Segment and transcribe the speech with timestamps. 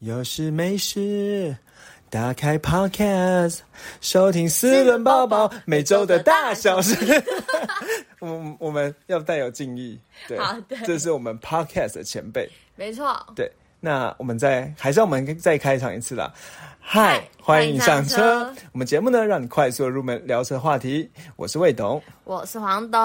[0.00, 1.54] 有事没事，
[2.08, 3.58] 打开 Podcast，
[4.00, 6.96] 收听四轮宝宝每周的大小事。
[8.18, 12.50] 我我们要带有敬意，对，好对这是我们 Podcast 的前辈。
[12.76, 16.32] 没错，对，那我们再还是要我们再开场一次啦。
[16.82, 18.16] 嗨嗨，欢迎上车。
[18.16, 21.10] 上车我们节目呢，让你快速地入门聊车话题。
[21.36, 22.02] 我是魏董。
[22.24, 22.98] 我是黄董。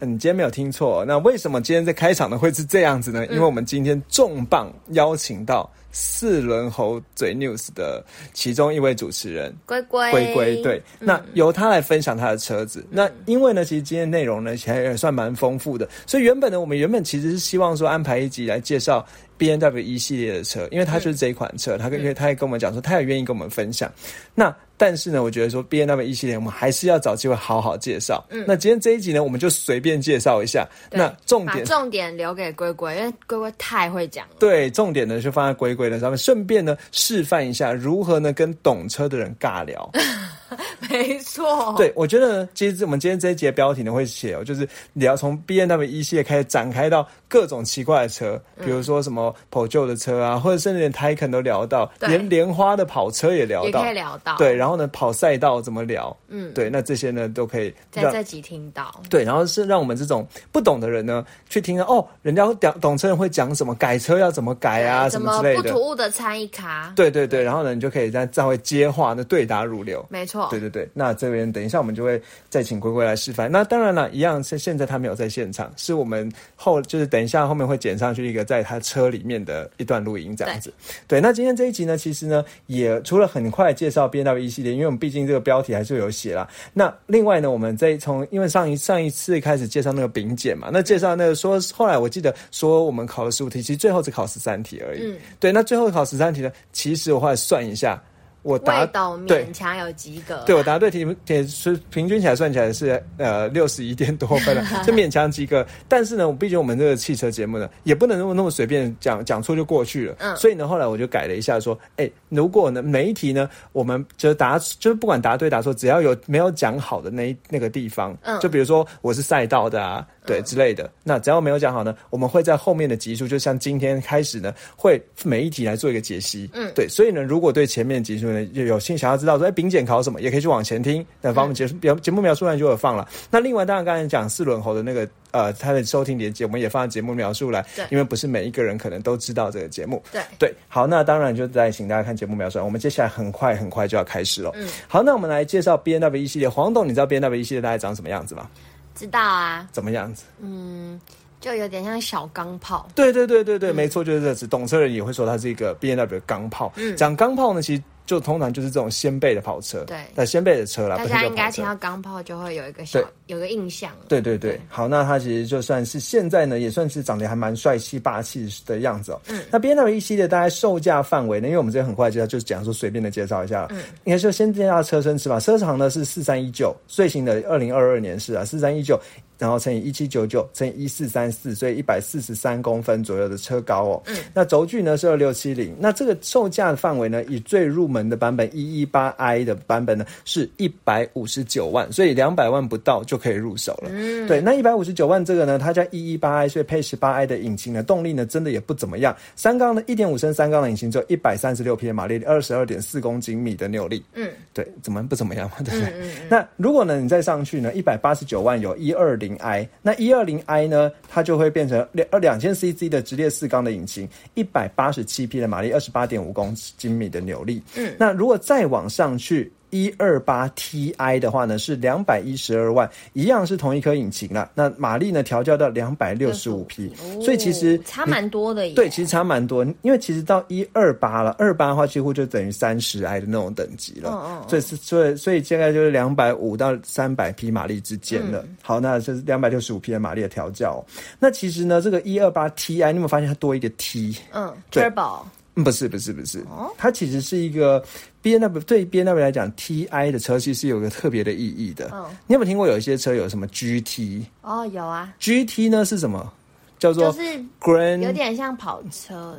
[0.00, 1.04] 嗯，你今天没有听错。
[1.06, 3.24] 那为什么今天在开场呢会是这样子呢？
[3.28, 9.54] 因为我们今天重磅邀请到四轮猴嘴 news 的其中一位主持人。
[9.66, 12.86] 龟龟，龟龟对，那由他来分享他的车子。
[12.90, 15.88] 那因为呢，其实今天内容呢，其实也算蛮丰富的。
[16.06, 19.04] 所以原本呢，我们原本其实是希望说安排一集来介绍
[19.36, 23.90] B N W 一系列的车，因为他就是这一款车，他跟因为他也跟我们讲说，他也愿意跟我们分享。
[24.34, 28.24] 那但是呢，我觉得说 B N W 一系列，我们还是要找机会好好介绍。
[28.30, 30.66] 嗯，那今天这一集呢，我们就随便介绍一下。
[30.90, 34.36] 那重点重点留给龟龟，因为龟龟太会讲了。
[34.38, 39.86] 对，重点呢就放在龟龟的上面，顺便呢示范一下如何呢跟懂车的人尬聊。
[40.88, 53.94] 没错，对，我觉得呢其实我们今天这一节标题呢会写哦，就是聊从 B N W 一系列开始展开到各种奇怪的车，比如说什么跑旧的车啊，或者甚至连 Taycan 都聊到，连莲花的跑车也聊到也可以。
[53.94, 54.36] 聊到。
[54.36, 56.14] 对，然后呢，跑赛道怎么聊？
[56.26, 59.00] 嗯，对，那这些呢都可以让在这集听到。
[59.08, 65.62] 对，然后是让我们这种不懂的人呢，去听到哦，人家懂懂车人会讲什么，改车要怎么改啊，什么之类的。
[65.62, 66.92] 不突兀的参一卡？
[66.96, 70.04] 对对对，然后呢，你就可以在再会接话，那对答如流。
[70.08, 70.48] 没错。
[70.50, 73.50] 对对对，那这边等一下我们就会再请龟龟来示范。
[73.50, 80.72] 那当然了，一样是现在他没有在现场，是我们后就是等一下后面会剪上去一个在他车里面的一段录音这样子。
[81.06, 86.48] 对，那今天这一集呢，其实呢也除了很快介绍 B N W 一系列，因为我们毕竟这个标题还是有写啦。
[86.72, 95.02] 那另外呢，我们再从因为上一上一次开始介绍那个丙检嘛，那介绍那个说后来我记得说我们考了十五题，其实最后只考十三题而已。
[95.02, 98.02] 嗯对，那最后考十三题呢，其实我后来算一下。
[98.42, 98.86] 我答
[99.26, 100.42] 对勉强有及格。
[100.46, 105.66] 对我答对题目也是平均起来算起来是呃六十一点多分了， 就勉强及格。
[105.88, 110.16] 但是呢，我毕竟我们这个汽车节目呢，也不能那么那么随便讲讲错就过去了。
[110.18, 126.48] 嗯所以呢，后来我就改了一下，说，哎，如果呢每一题呢，我们就答就是不管答对答错，只要有没有讲好的那一那个地方，嗯就比如说我是赛道的啊，对、之类的，那只要没有讲好呢，我们会在后面的集数，就像今天开始呢，会每一题来做一个解析。
[126.54, 133.08] 嗯，对，所以呢，如果对前面集数呢有有兴想要知道说，哎，丙检考什么，也可以去往前听，那方面节节节目描述栏就有放了。
[133.30, 140.02] 那另外，当然刚才讲四轮猴的那个呃，它的收听连接，我们也放在节目描述栏对，因为不是每一个人可能都知道这个节目。
[140.12, 142.64] 对对，好，那当然就再请大家看节目描述栏。
[142.64, 144.50] 我们接下来很快很快就要开始了。
[144.54, 146.48] 嗯，好，那我们来介绍 B N W 一系列。
[146.48, 148.48] 黄董，你知道 B N W 一系列大概长什么样子吗？
[148.94, 150.24] 知道啊，怎么样子？
[150.42, 151.00] 嗯
[151.40, 152.86] 就有点像小钢炮。
[152.94, 154.46] 对对对对对，没错，就是这词。
[154.46, 156.70] 懂车人也会说它是一个 B N W 的钢炮。
[156.76, 161.64] 嗯讲钢炮呢，其实就通常就是这种掀背的跑车，对那掀背的车啦，大家应该听。
[161.64, 163.92] 到钢炮就会有一个小对有个印象。
[164.08, 169.20] 对对对，好，那它其实就算是现在呢，也算是长得还蛮帅气霸气的样子哦。
[169.28, 173.68] 嗯，那 B N W 一系列大概售价范围呢，因为我们这边很快介绍，就是讲说随便的介绍一下了。
[173.70, 179.00] 嗯，应该就先介绍车身尺码，车长呢是四三一九，最新的二零二二年是啊，四三一九。
[179.40, 184.02] 然后乘以一七九九乘以一四三四，所以一百四十三公分左右的车高哦。
[184.04, 185.74] 嗯，那轴距呢是二六七零。
[185.80, 193.88] 那这个售价的范围呢，以最入门的版本一一八 i 的版本呢是一百五十九万，所以两百万不到就可以入手了。
[193.90, 199.16] 嗯，对，那一百五十九万这个呢，它叫一一八 i，所以配十八 i 的引擎呢，动力呢真的也不怎么样。
[199.36, 204.04] 三缸的一点五升三缸的引擎只有一百三十六匹马力，二十二点四公斤米的扭力。
[204.12, 205.92] 嗯，对，怎么不怎么样嘛，对不对？
[206.28, 217.62] 那如果呢你再上去呢，一百八十九万有一二零 i，那一二零 i 呢，它就会变成两二两千 cc 的直列四缸的引擎，一百八十七匹的马力，二十八点五公斤米的扭力。
[217.76, 219.52] 嗯，那如果再往上去。
[219.70, 224.50] 一二八 Ti 的话呢是两百一十二万，一样是同一颗引擎啦。
[224.54, 226.92] 那马力呢调教到两百六十五匹，
[227.22, 228.74] 所以其实哦差蛮多的耶。
[228.74, 234.10] 对，其实差蛮多，因为其实到一二八了，二八的话几乎就等于三十 i 的那种等级了。
[234.10, 238.42] 哦哦所以是所以所以现在就是两百五到三百匹马力之间了。
[238.42, 240.84] 嗯好，那这是两百六十五匹的马力的调教哦、
[241.18, 244.16] 那其实呢，这个一二八 Ti，你有没有发现它多一个 T？
[244.32, 247.82] 嗯对，Turbo 嗯不是不是不是，哦它其实是一个
[248.22, 251.90] B N W 对 B N W 来讲，Ti 的车系是有个特别的意义的。
[251.92, 256.32] 嗯你有没有听过有一些车有什么 GT？GT 哦，有啊，G T 呢是什么？
[256.78, 259.36] 叫做就是 Grand 有点像跑车、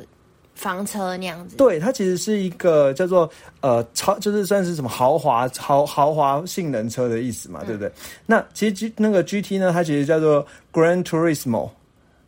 [0.54, 1.56] 房车那样子。
[1.56, 3.28] 对，它其实是一个叫做
[3.62, 7.90] 呃超，就是算是什么豪华豪豪华性能车的意思嘛，对不对？
[8.26, 11.70] 那其实 G 那个 GT 呢，它其实叫做 Grand Turismo。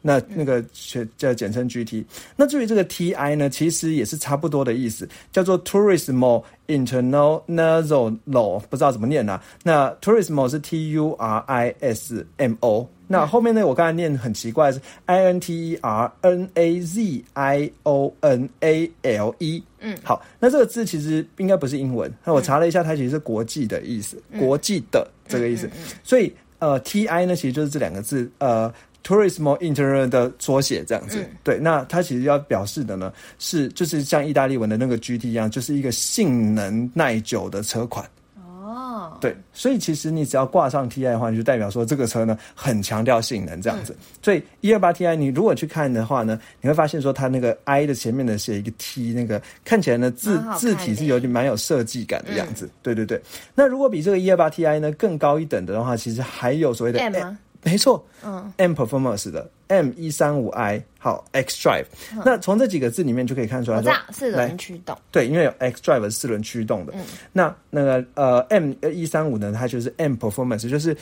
[0.07, 0.63] 那那个
[1.17, 2.05] 叫简称 GT。
[2.37, 9.43] 那至于这个 TI 呢，其实也是差不多的意思，叫做 Tourismo Internazionale，不知道怎么念啊。
[9.63, 12.87] 那 Tourismo 是 T U R I S M O。
[13.07, 19.63] 那后面呢，我刚才念很奇怪是 I N T E R N A Z I O N A L E。
[19.81, 22.13] 嗯，好，那这个字其实应该不是英文。
[22.25, 25.71] 那我查了一下，它其实是国际的意思，国际的这个意思。
[26.03, 28.71] 所以呃，T I 呢，其实就是这两个字，呃。
[29.05, 38.09] Turismo Inter 的缩写这样子，对，那它其实要表示的呢，是就是像意大利文的那个 GT 一样，就是一个性能耐久的车款。
[38.37, 43.95] 哦，对，所以其实你只要挂上 TI 的话，就代表说这个车呢很强调性能这样子。
[44.23, 52.71] 所以一二八 TI 你如果去看的话呢，你会发现说它那个 I 的前面呢写一个 T，那个看起来呢字字体是有点蛮有设计感的样子。
[52.83, 53.21] 对对对，
[53.55, 57.37] 那如果比这个一二八 TI 呢更高一等的话，其实还有所谓的 M。
[57.65, 61.87] 没错，嗯，M Performance 的 M 一三五 I 好 X Drive，
[62.25, 67.01] 那从这几个字里面就可以看出来，说四轮驱动，对，因为有 X Drive 是四轮驱动的，嗯，
[67.33, 70.97] 那那个呃 M 一三五呢，它就是 M Performance，就是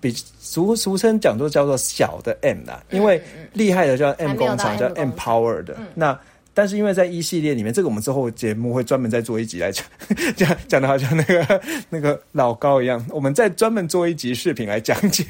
[0.00, 3.20] 比俗俗称讲座叫做小的 M 啦，因为
[3.52, 6.18] 厉害的叫 M 工厂，叫 M Power 的，那。
[6.56, 9.84] 但是因为在一系列里面，这个我们之后节目会专门再做一集来讲，
[10.36, 11.60] 讲讲的好像那个
[11.90, 15.24] 那个老高一样，我们再专门做一集视频来讲解。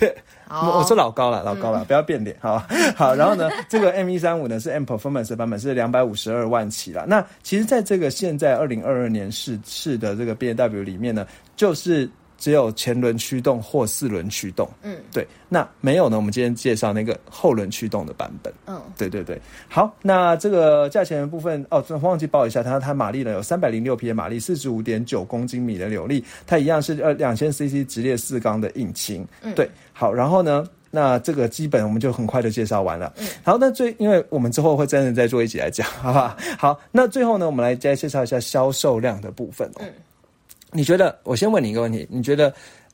[0.50, 2.62] 我是老高了，老高了，不要变脸，好
[2.96, 3.14] 好。
[3.14, 7.04] 然后呢，这个 M 一三五呢是 M Performance 版本，是两百五十二万起了。
[7.06, 11.26] 那其实在这个现在二零二二年试试的这个 B N W 里面呢，
[11.56, 12.08] 就是。
[12.44, 16.16] 只有前轮驱动或四轮驱动，嗯，对，那没有呢。
[16.18, 19.40] 我们今天介绍那个后轮驱动的版本，嗯，对对对。
[19.66, 29.66] 好，那这个价钱的部分哦，忘记报一下，它它马力呢有三百零六匹的马力，四十五点九公斤米的扭力，它一样是呃两千 CC 直列四缸的引擎，嗯，对。
[29.94, 36.36] 好，然后呢，那这个基本我们就很快的介绍完了，嗯，好，那最因为我们之后会真的再做一集来讲，好不好？
[36.58, 39.90] 好，那最后呢，我们来再介绍一下销售量的部分，嗯。
[40.76, 41.16] 你觉得？
[41.22, 42.52] 我先问你一个问题，你觉得，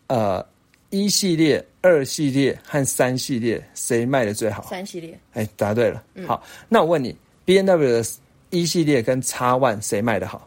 [0.08, 0.46] 呃，
[0.90, 4.62] 一系列、二系列和三系列谁卖的最好？
[4.64, 5.18] 三系列。
[5.32, 6.04] 哎，答对了。
[6.26, 7.16] 好，那我问你
[7.46, 8.04] ，B N W 的
[8.50, 10.46] 一系列跟叉 One 谁卖的好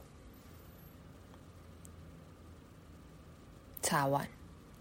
[3.82, 4.28] 叉 One。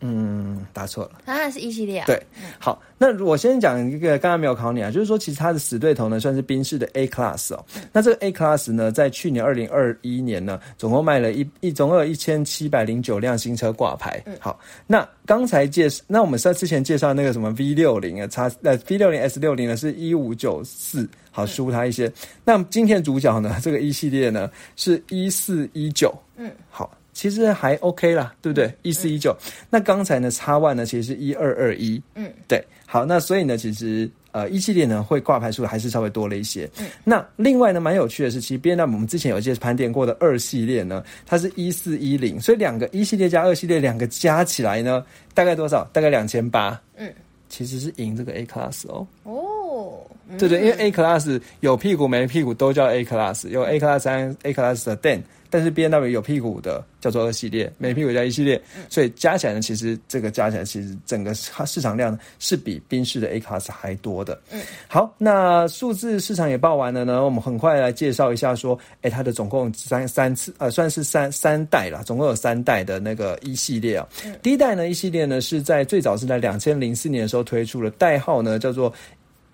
[0.05, 1.23] 嗯，答错了。
[1.25, 2.07] 当然是一系列啊。
[2.07, 2.21] 对，
[2.59, 7.65] 好，那我先讲一个，刚刚没有考你啊，就是说，其实它的死对头呢，算是宾士的 A Class 哦。
[7.93, 14.23] 那这个 A Class 呢，在去年二零二一年呢，总共卖了一一总共有一千七百零九辆新车挂牌。
[14.41, 22.13] 好，那刚才介绍，那我们在之前介绍那个什么 V 六零啊，叉呃 V 六零 S 六零呢，是一五九四，好输它一些。
[22.45, 26.13] 那今天主角呢，这个一系列呢，是一四一九。
[26.37, 26.91] 嗯，好。
[27.13, 28.73] 其实还 OK 啦，对不对？
[28.83, 29.37] 一四一九，
[29.69, 36.69] 那刚才呢，叉 One 呢，其实是一二二一，嗯，对，好，那所以呢，其实呃，一系列呢会挂牌数还是稍微多了一些。
[36.81, 45.05] 嗯，那另外呢，蛮有趣的是，其实 B N W 我们之前有一些盘点过的二系列呢，它是一四一零，所以两个一系列加二系列两个加起来呢，
[45.35, 45.85] 大概多少？
[45.93, 46.81] 大概两千八。
[46.97, 47.13] 嗯，
[47.51, 49.07] 其实是赢这个 A Class 哦。
[49.25, 50.01] 哦，
[50.39, 55.21] 对对，因为 A Class 有屁股没屁股都叫 A Class，有 A Class 三 A Class 的 Den。
[55.53, 58.59] 但是 B N W 有屁股的叫做二系列，没屁股叫一系列，
[58.89, 64.41] 所以加起来呢，其实这个加起来其实整个市场量是比宾士的 A Class 还多的。
[64.51, 74.09] 嗯，好，那数字市场也报完了呢，我们很快来介绍一下，说，哎，它的总共三三次，呃，算是三三代了，总共有三代的那个一系列啊。
[74.43, 78.91] 第一代呢，一系列呢是在最早是在两千零四年的时候推出了，代号呢叫做，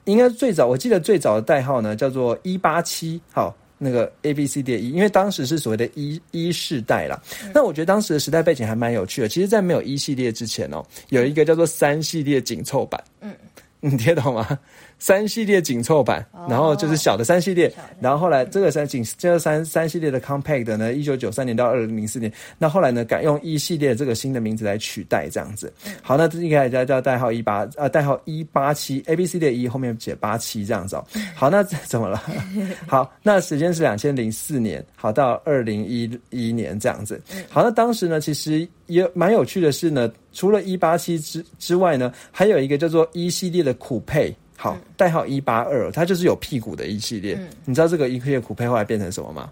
[0.04, 3.52] 应该最早我记得最早的代号呢叫做一八七，好。
[3.78, 7.20] 那个 A B C D E，因为当时是所谓的一一世代啦。
[7.54, 9.28] 那我觉得当时的时代背景还蛮有趣的。
[9.28, 13.02] 其实，在没有一系列之前哦，有一个叫做三系列紧凑版。
[13.20, 13.32] 嗯，
[13.80, 14.58] 你听懂吗？
[14.98, 25.72] 三系列紧凑版，然后就是小的三系列，然后后来这个三紧这个三三系列的 compact 呢，一九九三年到二零零四年，那后来呢改用一系列这个新的名字来取代这样子。
[26.02, 31.00] 好，那这应该叫叫代号一八呃代号一八七 A B C 的一后面写八七这样子。
[31.34, 32.20] 好，那怎么了？
[32.88, 37.20] 好，那时间是两千零四年，好到二零一一年这样子。
[37.48, 44.34] 好，那当时呢其实也蛮有趣的是呢，除了一八七之之外呢，还有一个叫做一系列的酷配。
[44.60, 47.38] 好，代号一八二，它就是有屁股的一系列。
[47.64, 49.48] 你知道这个一系列酷配后来变成什么吗？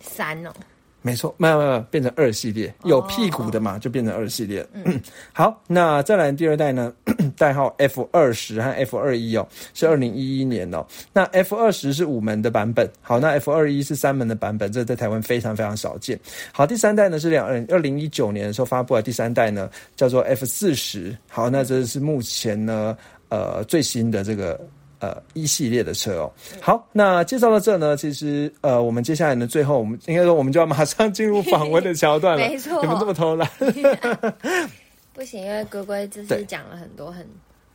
[0.00, 0.52] 三哦。
[1.00, 4.66] 没错，没有没有变成二系列，有屁股的嘛，就变成二系列。
[4.72, 5.00] 嗯，
[5.32, 6.92] 好，那再来第二代呢？
[7.38, 10.84] 代号 F 二十和 F 二一哦，是二零一一年哦。
[11.12, 16.18] 那 F 二十是五门的版本，好，那 F 二一是三门的版本，这在台湾非常非常少见。
[16.52, 21.16] 好，第三代呢是两二二零一九年的时候发布的第三代呢，叫做 F 四十。
[21.28, 22.98] 好，那这是目前呢。
[23.28, 24.60] 呃最新的这个。
[25.00, 32.42] 呃，一系列的车哦，好，那介绍到这呢，其实呃，我们接下来呢，最后我们应该说，我们就要马上进入访问的桥段了。
[32.50, 33.48] 没错，你们这么偷懒，
[35.14, 37.24] 不行，因为龟龟就是讲了很多很。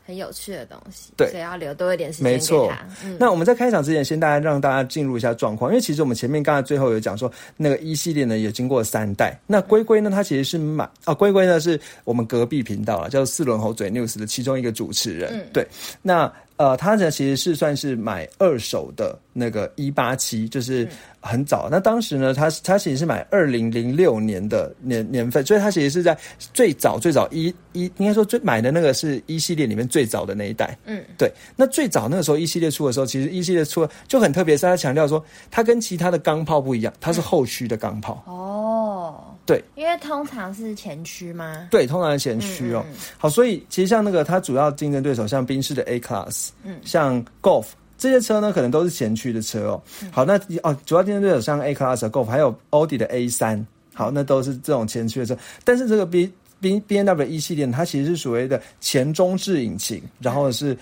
[0.06, 2.72] 很有趣的东西，对，所以要留多一点时间没错，
[3.04, 9.40] 嗯，那我们在开场之前，先大家让大家进入一下状况，因为其实我们前面刚才最后有讲说，那个一系列呢也经过三代。
[9.48, 15.30] 那龟龟呢，它其实是买啊，龟龟呢是我们隔壁频道啊，叫四轮猴嘴 news 的其中一个主持人。
[15.34, 15.68] 嗯，对，
[16.02, 20.88] 那呃，他呢其实是算是买二手的那个一八七，就是。
[21.26, 26.18] 很早，那当时呢，他他其实是买二零零六年的年年份，所以他其实是在
[26.54, 30.78] 最早最早一一应该说最买的那个是一系列里面最早的那一代。
[30.86, 31.32] 嗯，对。
[31.56, 38.22] 那最早那个时候一系列出的时候，其实一系列出就很特别，是他强调说，它跟其他的钢炮不一样，它是后驱的钢炮。
[38.28, 41.68] 哦，对，因为通常是前驱吗？
[41.72, 42.84] 对，通常是前驱哦。
[43.18, 47.68] 好，所以其实像那个它主要竞争对手，像宾士的 A Class，嗯，像 Golf。
[48.04, 49.82] 这些车呢，可能都是前驱的车哦。
[50.12, 55.38] 好，那哦，主要竞争对手像 A Class、Golf，还有奥迪的 A 三，好，那都是这种前驱的车。
[55.64, 56.30] 但是这个 B
[56.60, 60.78] B B N W 一系列，它其实是所谓的前中置引擎，然后是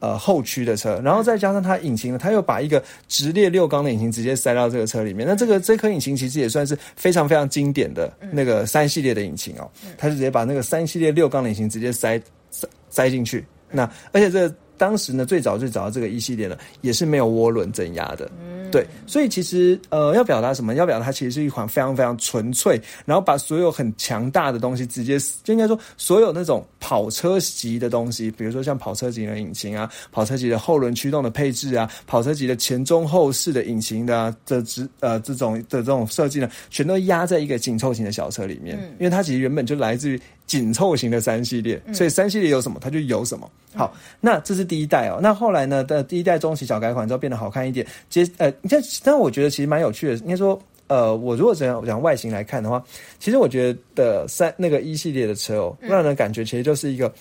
[0.00, 5.26] 呃后驱的车，然后再加上它引擎呢，它又把一个直列六缸的引擎直接塞到这个车里面。
[5.26, 9.66] 那这个这颗引擎其实也算是非常非常经典的那个三系列的引擎哦，
[9.96, 13.42] 它是直接把那个三系列六缸的引擎直接塞塞塞进去。
[13.70, 14.54] 那而且这个。
[14.78, 18.30] 当时呢，最早最早的这个一系列呢，也是没有涡轮增压的，
[18.70, 20.74] 对，所以其实呃，要表达什么？
[20.74, 40.20] 要表达它其实是一款非常非常纯粹，然后把所有很强大的东西直接，就应该说所有那种跑车级的东西，比如说像跑车级的引擎啊，跑车级的后轮驱动的配置啊，跑车级的前中后视的引擎的这之呃这种的这种设计呢，全都压在一个紧凑型的小车里面，因为它其实原本就来自于。
[40.46, 43.50] 紧凑型的三系列，所以三系列有什么，它就有什么。
[43.74, 45.18] 好，那这是第一代哦。
[45.20, 47.86] 那后来呢的第一代中期小改款之后变得好看一点。
[48.08, 50.14] 接呃，你看，但我觉得其实蛮有趣的。
[50.18, 52.82] 应该说，呃，我如果讲讲外形来看的话，
[53.18, 57.12] 其实我觉得三那个一系列的车哦，让人感觉其实就是一个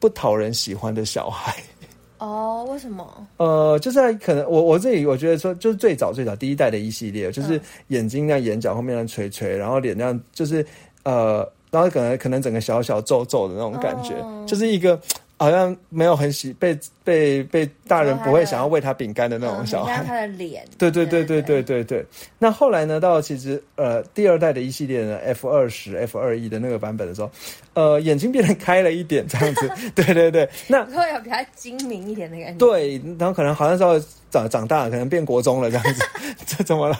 [0.00, 1.54] 不讨人喜欢的小孩。
[2.18, 3.26] 哦，为什么？
[3.36, 10.66] 呃，就是可能我我自己我觉得说，就是最早最早第一代的一系列，就是眼睛那眼角后面那垂垂，然后脸那样，就是
[11.04, 11.46] 呃。
[11.74, 14.14] 然后可能可能整个小小皱皱的那种感觉，
[14.46, 14.96] 就是一个
[15.36, 20.04] 好像没有很喜被被被大人不会想要喂他饼干的那种小孩。
[20.06, 20.64] 他的脸。
[20.78, 22.06] 对对对对对对对。
[22.38, 23.00] 那后来呢？
[23.00, 27.28] 到其实呃第二代的一系列的，F 二十、F 二一的那个版本的时候，
[27.74, 29.68] 呃眼睛变得开了一点，这样子。
[29.96, 30.48] 对对对。
[30.68, 32.58] 那会有比较精明一点的感觉。
[32.64, 36.04] 对，然后可能好像稍微长长大了，可能变国中了这样子。
[36.46, 36.96] 这怎么了？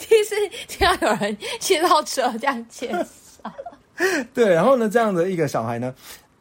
[0.00, 0.34] 第一次
[0.66, 3.06] 听到有人介绍车这样介绍。
[4.34, 5.94] 对，然后呢，这样的一个小孩呢，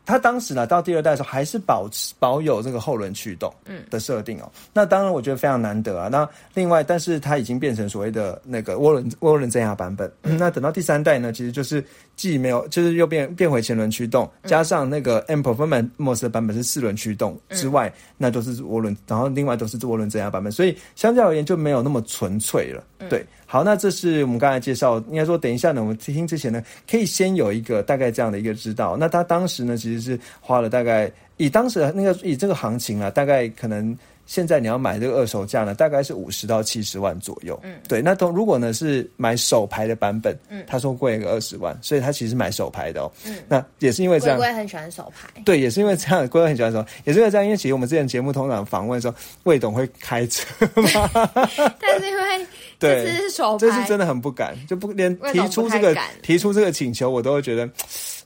[0.06, 3.54] 他当时呢到第二代的时候，还是保持保有这个后轮驱动
[3.90, 4.52] 的设定哦。
[4.74, 6.08] 那当然，我觉得非常难得啊。
[6.08, 10.12] 那另外，但是它已经变成所谓的那个涡轮涡轮增压版本。
[10.22, 11.84] 那等到第三代呢，其实就是
[12.20, 22.84] 既没有，就是又变变回前轮驱动，加上那个 M Performance 的版本是四轮驱动之外，那都是涡轮，然后另外都是涡轮增压版本，所以相较而言就没有那么纯粹了。
[23.08, 23.26] 对。
[23.46, 26.62] 好，那这是我们刚才介绍，应该说等一下呢，我们听之前呢，
[26.92, 28.98] 可以先有一个大概这样的一个知道。
[28.98, 33.98] 那他当时呢，其实是花了大概以当时那个以这个行情啊，大概可能。
[34.30, 37.60] 现在你要买这个二手价呢，大概是五十到七十万左右。
[37.64, 38.00] 嗯，对。
[38.00, 43.12] 那都如果呢是买手牌的版本，嗯，他说贵个二十万，所以他其实买手牌的哦。
[43.26, 44.38] 嗯，那也是因为这样。
[44.38, 45.28] 龟龟很喜欢手牌。
[45.44, 47.44] 对，也是因为这样，龟龟很喜欢手，也是因为这样。
[47.44, 49.12] 因为其实我们之前节目通常访问说，
[49.46, 50.46] 魏董会开车
[50.76, 51.10] 嘛？
[51.82, 57.68] 但是因为对，这是手牌，这是真的很不敢，就不连提出这个提出这个请求，我都会觉得。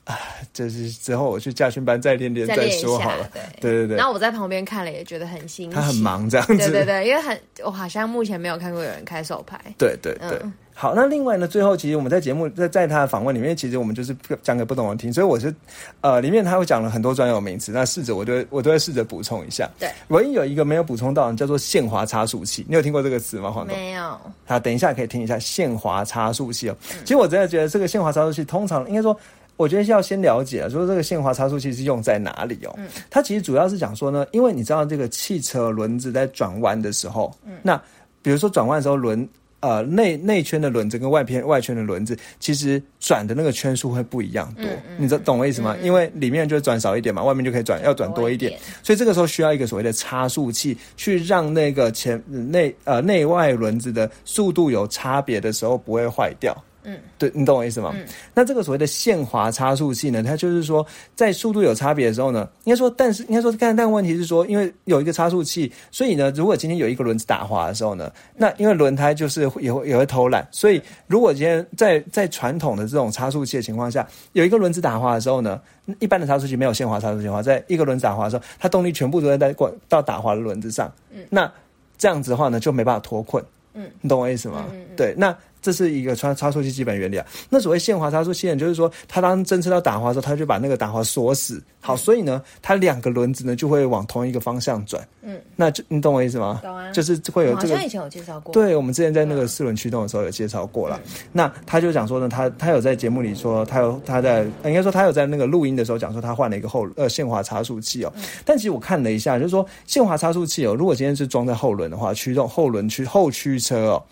[0.04, 0.18] 啊，
[0.52, 3.30] 就是之后我去驾训班再练练再说好了。
[3.60, 3.96] 对对对。
[3.96, 5.74] 然后我在旁边看了，也觉得很新奇。
[5.74, 6.56] 他很忙这样子。
[6.56, 9.58] 对对对，因为很我好像目前没有看过有人开手牌。
[9.78, 10.38] 对对对。
[10.76, 15.54] 好，那另外呢，最后其实我们在节目在在他的访问里面，其实我们就是讲给不懂的听，所以我是
[16.00, 19.70] 呃里面他会讲了很多专有名词，那试着我都我都会试着补充一下。
[19.78, 19.88] 对。
[20.08, 23.52] 唯一有一个没有补充到，叫做限滑差速器，你有听过这个词吗？
[23.52, 23.74] 黄总？
[23.74, 24.20] 没有。
[24.44, 26.76] 好，等一下可以听一下限滑差速器哦。
[27.04, 29.18] 其实我真的觉得这个限滑差速器通常应该说。
[29.56, 32.74] 我觉得要先了解啊，说这个限滑差速器是用在哪里哦？
[32.76, 37.80] 嗯，它其实主要是讲说呢，因为你知道这个汽车轮子在转弯的时候，嗯，那
[38.20, 39.28] 比如说转弯的时候，轮
[39.60, 44.66] 呃内内圈的轮子跟外片外圈的轮子，其实转的那个圈数会不一样多，
[44.98, 45.76] 你知懂我意思吗？
[45.82, 56.54] 因为里面就转少一点嘛，外面就可以转要转多一点，所以这个时候需要一个所谓的差速器，去让那个前内呃内外轮子的速度有差别的时候不会坏掉。
[56.84, 57.92] 嗯，对你懂我意思吗？
[57.94, 75.58] 嗯，那这个所谓的限滑差速器呢，它就是说在速度有差别的时候呢，应该说，但是应该说，但但问题是说，因为有一个差速器，所以呢，如果今天有一个轮子打滑的时候呢，那因为轮胎就是也会也会偷懒，所以如果今天在在传统的这种差速器的情况下，有一个轮子打滑的时候呢，
[76.00, 81.50] 一般的差速器没有限滑差速器的话，在一个轮子打滑的时候，它动力全部都在在过到打滑的轮子上，嗯，那
[81.96, 84.66] 这样子的话呢，就没办法脱困，嗯，你懂我意思吗？
[84.70, 85.34] 嗯，对，那。
[85.64, 87.24] 这是一个差差速器基本原理啊。
[87.48, 91.62] 那所谓限滑差速器，就是说，它当侦测到打滑的时候，它就把那个打滑锁死。
[91.80, 95.06] 好，所以呢，它两个轮子呢就会往同一个方向转。
[95.22, 96.60] 嗯，那就你懂我意思吗？
[96.62, 96.92] 懂啊。
[96.92, 97.68] 就是会有这个。
[97.68, 98.52] 好像以前有介绍过。
[98.52, 101.00] 对，我们之前在那个四轮驱动的时候有介绍过了。
[101.32, 108.12] 那他就讲说呢，他他有在节目里说，他有他在应该说他有在那个录音的时候讲说，他换了一个后呃限滑差速器哦。
[108.44, 114.02] 但其实我看了一下，就是说限滑差速器哦，如果今天是装在后轮的话，驱动后轮驱后驱车哦，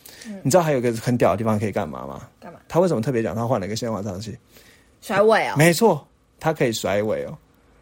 [0.43, 2.29] 你知道还有个很屌的地方可以干嘛吗？
[2.41, 2.61] 干嘛？
[2.69, 4.39] 他为什么特别讲他换了一个限滑差速器？
[5.01, 5.55] 甩尾哦。
[5.59, 6.07] 没错，
[6.39, 7.37] 它可以甩尾哦。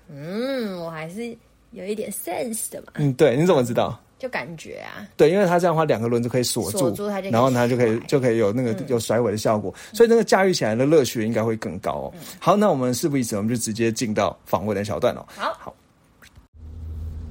[0.09, 1.37] 嗯，我还是
[1.73, 2.93] 有一点 sense 的嘛。
[2.95, 4.01] 嗯，对，你怎么知道？
[4.19, 5.07] 就感觉啊。
[5.17, 6.95] 对，因为它这样的话，两个轮子可以锁住，
[7.31, 12.15] 然后它就可以就可以有那个有甩尾的效果，所以那个驾驭起来的乐趣应该会更高哦。
[12.39, 15.25] 好，那我们事不宜迟，我们就直接进到访问的小段哦。
[15.37, 15.75] 好，好。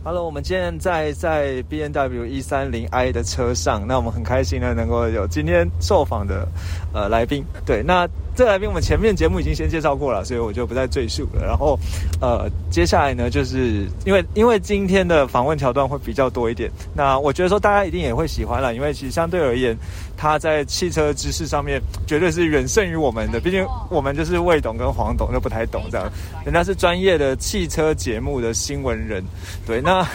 [0.02, 6.48] Hello，我们现在在 B N W 一三零 I 的车上，那我们很开心呢，能够有今天受访的
[6.94, 7.44] 呃来宾。
[7.66, 8.08] 对，那。
[8.36, 11.46] 这来宾我们前面节目已经先介绍过了，所以我就不再赘述了。
[11.46, 11.78] 然后，
[12.22, 19.76] 呃，接下来呢，就是因为因为今天的访问桥段会比较多一点，那我觉得说大家一定也会喜欢了，因为其实相对而言，
[20.20, 26.12] 他在汽车知识上面绝对是远胜于我们的，毕竟我们就是魏董跟黄董都不太懂这样，
[26.44, 29.24] 人家是专业的汽车节目的新闻人。
[29.66, 30.06] 对，那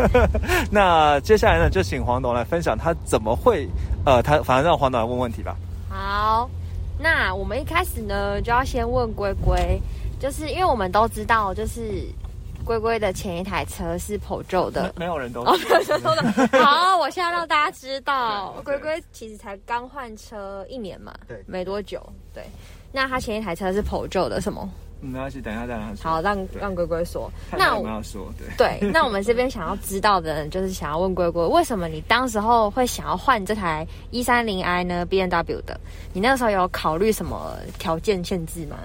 [0.72, 3.68] 那接下来呢，就请黄董来分享他怎么会，
[4.06, 5.54] 呃，他反正让黄董来问问题吧。
[5.90, 6.48] 好。
[6.96, 9.82] 那我们一开始呢，就要先问龟龟，
[10.20, 12.06] 就是因为我们都知道，就是
[12.64, 16.48] 龟龟的前一台车是普旧的，没有人都哦，没有人都的。
[16.64, 22.02] 好，我现在让大家知道，龟龟其实才刚换车一年嘛，对，没多久，
[22.32, 22.42] 对。
[22.90, 24.68] 那他前一台车是普旧的，什么？
[25.00, 26.10] 没关系，等一下再让他说。
[26.10, 27.30] 好，让让龟龟说。
[27.52, 28.90] 那我要说，对对。
[28.90, 35.78] 那我们这边想要知道的人，就是想要问龟龟，为什么你当时候会想要换这台一三零 i 呢？B N W 的，
[36.14, 38.78] 你那个时候有考虑什么条件限制吗？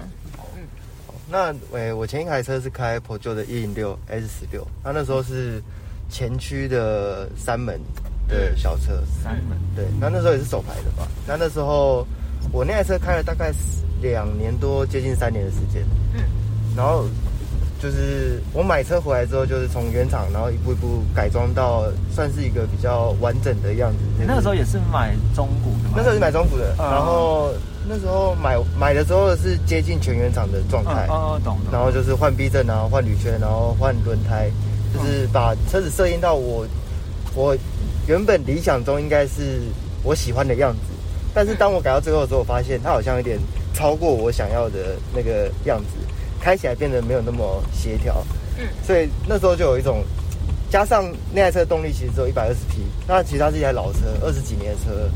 [1.30, 5.62] 嗯，那诶，我前一台车是开普旧的一零六 S 十六，那那时候是
[6.08, 7.80] 前驱的三门
[8.28, 9.56] 的小车，三门。
[9.74, 11.06] 对，那那时候也是手排的吧？
[11.26, 12.06] 那那时候
[12.52, 13.52] 我那台车开了大概
[14.02, 15.84] 两年多，接近三年的时间。
[16.14, 16.22] 嗯，
[16.76, 17.06] 然后
[17.80, 23.98] 就是我买车回来之后，就是从原厂，然后一步一步改装到算是一个比较完整的样子。
[24.26, 26.74] 那个时候也是买中古的吗，那时候是买中古的。
[26.76, 27.52] 然后
[27.88, 31.06] 那时候买买的时候是接近全原厂的状态。
[31.08, 31.58] 哦，懂。
[31.72, 34.50] 然后就是换避震啊，换铝圈，然后换轮胎，
[34.94, 36.66] 就是把车子设定到我
[37.34, 37.56] 我
[38.06, 39.60] 原本理想中应该是
[40.02, 40.78] 我喜欢的样子。
[41.34, 43.38] 但是当我改到最后的时候，我发现它好像有点。
[43.72, 45.96] 超过我想要的那个样子，
[46.40, 48.22] 开起来变得没有那么协调。
[48.58, 50.04] 嗯，所以那时候就有一种，
[50.68, 55.08] 加上那台车动力其实只有一百二十匹，那其实它是一台老车，二十几年的车。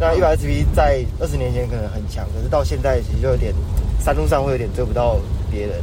[0.00, 3.54] 那一百二十匹在二十年前可能很强，可是到现在其实就有点
[4.02, 5.18] 山路上会有点追不到
[5.50, 5.76] 别人。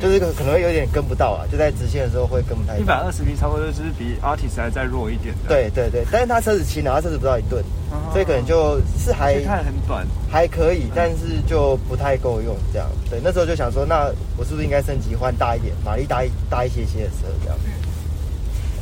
[0.00, 2.78] 就是可能会有点跟不到啊，就在直线的时候会跟不太。
[2.78, 5.48] 一百二十匹差不多就是比 Artis 还再弱一点的。
[5.48, 7.60] 对对对，但是他车子轻啊，它车子不到一吨，
[8.12, 12.88] 所以可能就是还看很短，还可以，但是就不太够用这样。
[13.10, 17.58] 对，那时候就想说，那我是不是应该升级换大一点、马力大一大一些些的车这样？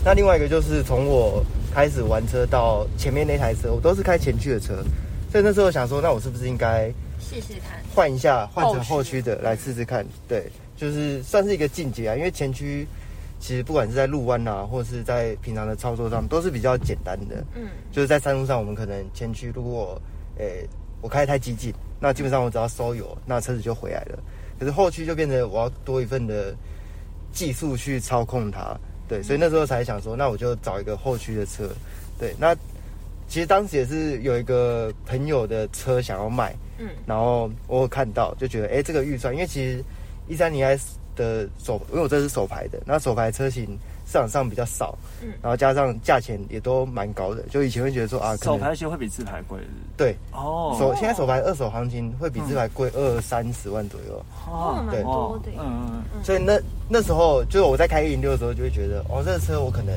[0.04, 1.42] 那另外一个就是从我
[1.76, 4.82] 开始玩车到前面那台车，我都是开前驱的车，
[5.30, 6.88] 所以那时候想说，那我是不是应该
[7.20, 10.02] 试试看，换一下，换成后驱的来试试看？
[10.26, 10.50] 对。
[10.74, 12.86] 就是算是一个进阶啊，因为前驱
[13.38, 17.44] 其实不管是在路弯啊，或者是在平常的操作上，都是比较简单的。
[17.54, 20.00] 嗯，就是在山路上，我们可能前驱如果
[20.38, 20.66] 诶
[21.02, 24.18] 我开太激进，那基本上我只要收油，那车子就回来了。
[24.58, 26.56] 可是后驱就变成我要多一份的
[27.32, 28.74] 技术去操控它。
[29.08, 31.68] 对，所以那时候才想说，那我就找一个后驱的车。
[32.18, 32.54] 对，那
[33.28, 39.84] 其实当时也是有一个朋友的车想要卖，嗯，然后我有看到就觉得，哎，这个预算，因为其实。
[40.28, 49.58] 一三零 S 的手，因为我这是手牌的，那手牌车型市场上比较少，嗯，然后加上价钱也都蛮高的，就以前会觉得说啊，手牌其实会比自牌贵，
[49.96, 55.02] 对，哦，手现在手牌二手行情会比自牌贵二三十万左右，哦，对。
[55.02, 59.94] 多的，嗯嗯，所以那那时候就是我在开一零六的时候，就会觉得哦，这个车我可能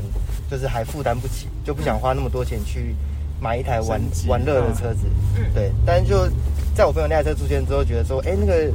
[0.50, 2.96] 就是还负担不起，就不想花那么多钱去
[3.40, 6.28] 买一台玩玩乐的车子，嗯，对，但是就
[6.76, 8.72] 在我朋友那台车出现之后，觉得说，哎，那个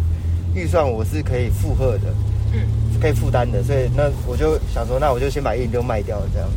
[0.54, 2.14] 预算我是可以负荷的，
[2.52, 2.60] 嗯，
[3.04, 6.48] 可以负担的，所以那我就想说，那我就先把一六卖掉了，这样，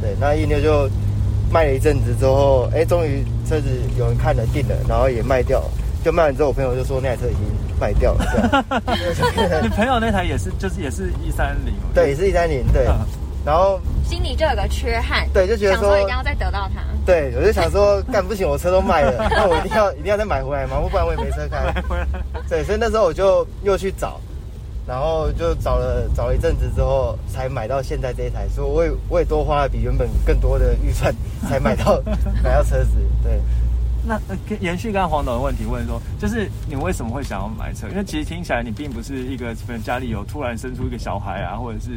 [0.00, 0.90] 对，那一六就
[1.48, 5.70] 卖了一阵子之后，哎，终于车子有人看了定了，然后也卖掉了，
[6.04, 7.42] 就卖完之后，我朋友就说那台车已经
[7.78, 8.64] 卖掉了，
[9.62, 12.84] 你朋友那台也是，就是也是一三零，对，也是一三零，对。
[13.44, 16.80] 然后心里就有个缺憾，对，就觉得说一定要再得到它。
[17.06, 21.72] 对，我就想说，干不行，我车都卖了，那我一定要一定要再买回来嘛，不然我也没车开。
[22.48, 24.20] 对，所以那时候我就又去找，
[24.86, 28.48] 然后就找了找了一阵子之后，才买到现在这一台。
[28.48, 31.14] 所以我也我也多花了比原本更多的预算，
[31.48, 32.00] 才买到
[32.42, 32.90] 买到车子。
[33.22, 33.40] 对，
[34.04, 34.20] 那
[34.60, 37.88] 延续刚刚黄董的问题，问说，就是你为什么会想要买车？
[37.88, 41.90] 因为其实听起来你并不是一个可能家里有突然生出一个小孩啊，或者是。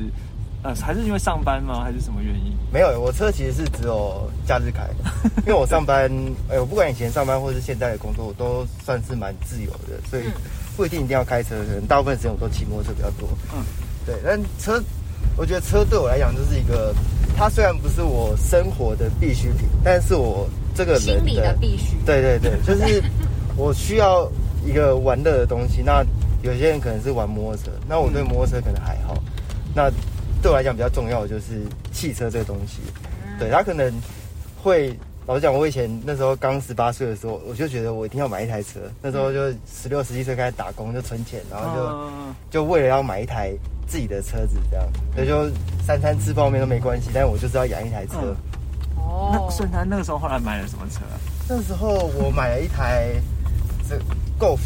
[0.64, 1.84] 呃，还是因为上班吗？
[1.84, 2.52] 还是什么原因？
[2.74, 4.82] 没有，我车其实是只有假日开，
[5.46, 6.10] 因为我上班，
[6.50, 10.24] 哎，我不管以前上班或是现在的工作，我都算是蛮自由的，所以
[10.76, 13.30] 不一定一定要开车，可能大部分时间我都骑摩托车比较多。
[13.54, 13.64] 嗯，
[14.06, 14.82] 对，但车，
[15.38, 16.94] 我觉得车对我来讲就是一个，
[17.38, 21.96] 它虽然不是我生活的必需品，但是我这个人的必须。
[22.06, 23.02] 对对对， 就是
[23.56, 24.30] 我需要
[24.66, 25.82] 一个玩乐的东西。
[25.82, 26.06] 那
[26.42, 29.16] 有些人可能是玩摩托车，那我对摩托车可能还好。
[29.74, 29.90] 那
[30.42, 32.80] 对我来讲比较重要的就是汽车这个东西，
[33.40, 33.92] 对它可能
[34.62, 38.80] 会老实讲，我以前那时候刚十八岁的时候，我就觉得我一定要买一台车。
[39.02, 43.52] 那时候就十六、十七岁开始打工，就存钱，然后就就为了要买一台
[43.88, 44.86] 自己的车子，这样，
[45.16, 45.50] 所以就
[45.84, 48.36] 三餐吃泡面都没关系，但是我就是要养一台车。
[48.98, 51.02] 哦，那顺他那个时候后来买了什么车？
[51.50, 53.10] 那时候我买了一台
[53.90, 53.98] 这
[54.40, 54.60] Golf。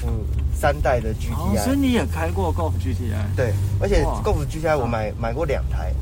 [0.51, 3.15] 三代的 GTI，所以你也开过 Golf GTI？
[3.33, 5.93] 对，而且 Golf GTI 我买买过两台，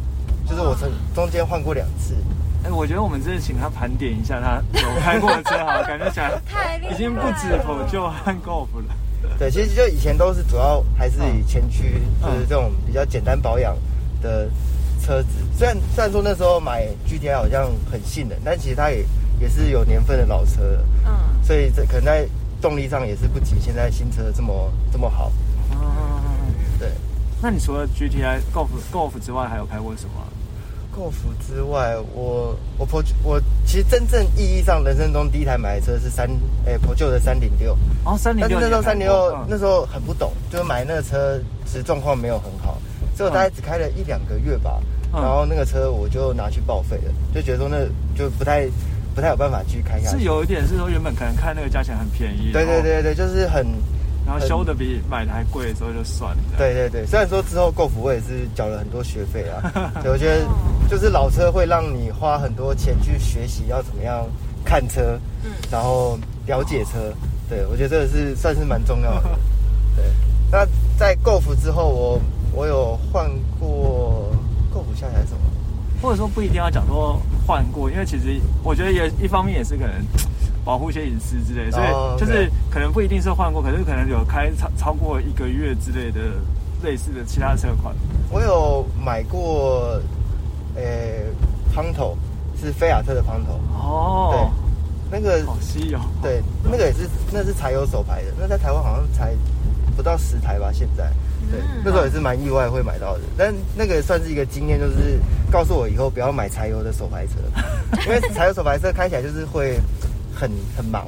[0.49, 2.15] 就是我从中间换过两次。
[2.63, 6.31] 哎，我觉得我们真的请他盘点一下他有开过的车哈， 感觉起来
[6.91, 8.95] 已经不止普就和 Golf 了。
[9.39, 13.75] 对，其实就以前都是主要还是以前驱，就是这种比较简单保养
[14.21, 14.49] 的
[15.01, 15.29] 车子。
[15.57, 19.05] 虽然虽然说那时候买 GTI 好像很性能，但其实它也
[19.39, 20.85] 也是有年份的老车了。
[21.05, 22.27] 嗯，所以这可能在。
[22.59, 25.31] 动力上也是不及现在新车这么这么好。
[25.73, 25.77] 嗯，
[26.79, 26.89] 对。
[27.39, 30.13] 那你除了 GTI Golf Golf 之外，还有开过什么
[30.97, 31.13] ？Golf
[31.45, 36.27] 之外，我我婆我其实真正意义上人生中第一台买的车是三
[36.65, 37.77] 哎破旧的三零六。
[38.03, 38.59] 哦，三零六。
[38.59, 42.77] 但是那时候三零六那时候很不懂，就是买那个车其实状况没有很好，
[43.15, 44.81] 所以我大概只开了一两个月吧，
[45.13, 47.85] 然后那个车我就拿去报废了，就觉得说那
[48.17, 48.67] 就不太。
[49.15, 53.65] 不太有办法继续开下，是有一点是说原本可能开那个价钱很便宜，对对对对，就是很，
[54.27, 56.43] 然后修的比买的还贵的时候就算了。
[56.57, 59.71] 对对对，虽然说之后购服我也是缴了很多学费啊，
[60.03, 60.45] 我觉得
[60.89, 64.27] 就是老车会让你花很多钱去学习要怎么样
[64.65, 67.13] 看车，嗯，然后了解车，
[67.49, 69.29] 对我觉得这个是算是蛮重要的。
[69.95, 70.03] 对，
[70.51, 74.29] 那在购服之后，我我有换过
[74.73, 75.39] 购服下台什么？
[76.01, 79.93] 或者说不一定要讲说换过，因为其实我觉得也一方面也是可能
[80.67, 86.19] 保护一些隐私之类，所以就是可能不一定是换过，可是可能有开超超过一个月之类的
[86.83, 87.95] 类似的其他车款。
[88.29, 89.97] 我有买过，
[90.75, 90.83] 呃，
[91.73, 92.17] 方头
[92.61, 93.53] 是菲亚特的方头。
[93.73, 94.51] 哦，
[95.09, 99.33] 对，那个好稀有，对，那个也是那是柴油手牌的，那在台湾好像才
[99.95, 101.09] 不到十台吧，现在。
[101.49, 105.17] 对，那时候也是蛮意外会买到的，但那个算是一个经验，就是
[105.49, 107.35] 告诉我以后不要买柴油的手排车，
[108.05, 109.79] 因为柴油手排车开起来就是会
[110.37, 111.07] 很很忙，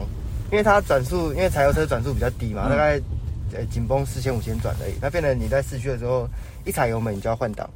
[0.52, 3.00] 因为它转速，因为柴油车转速比较低嘛，大概
[3.54, 6.28] 呃紧绷四千五千转而已，那变成你在市区的时候
[6.65, 7.70] 一踩油门你就要换挡，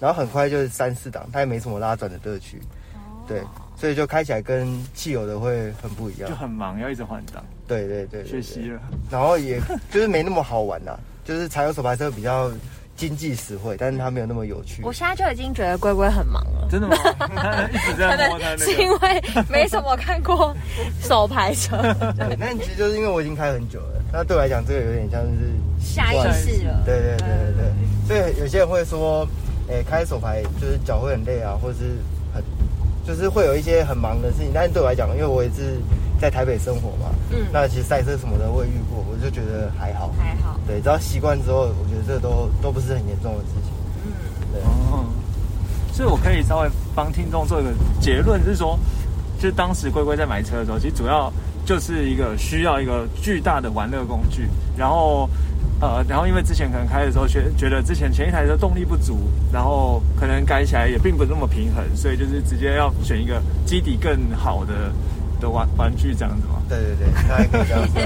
[0.00, 2.60] 然后很快就是三四档，它也没什么拉转的乐趣，
[3.28, 3.42] 对，
[3.76, 10.98] 所以就开起来跟汽油的会很不一样，就很忙，要一直换挡，对对对，学习了，然后也就是没那么好玩呐。
[11.24, 12.52] 就是柴油手排车比较
[12.96, 14.82] 经济实惠，但是它没有那么有趣。
[14.82, 16.96] 我现在就已经觉得龟龟很忙了，真的吗？
[17.72, 20.54] 一直在摸它，是因为没什么看过
[21.00, 21.76] 手排车。
[22.38, 26.82] 那其实就是因为我已经开很久了，那对我来讲，这个有点像是下意识了。
[26.84, 27.64] 对对对对
[28.06, 29.26] 对，所以有些人会说，
[29.68, 31.96] 诶，开手排就是脚会很累啊，或者是
[32.32, 32.42] 很，
[33.06, 34.50] 就是会有一些很忙的事情。
[34.54, 35.80] 但是对我来讲，因为我也是。
[36.20, 43.72] 在台北生活嘛，嗯，那其实赛车什么的我也遇过，我就觉得还好，还好，对，只要习惯之后，我觉得这都都不是很严重的事情，
[44.06, 44.12] 嗯，
[44.52, 45.04] 对，哦，
[45.92, 48.78] 所以我可以稍微帮听众做一个结论，是说，
[49.38, 51.30] 就是当时龟龟在买车的时候，其实主要
[51.66, 55.28] 就是一个需要一个巨大的玩乐工具，然后，
[55.80, 59.18] 呃，然后因为之前可能开的时候觉觉得之前前一台车动力不足，
[59.52, 64.92] 然后可能改起来也并不那么平衡，所以就是直接要选一个基底更好的。
[65.50, 66.62] 玩玩具这样子吗？
[66.68, 67.98] 对对对，大概可以这样子。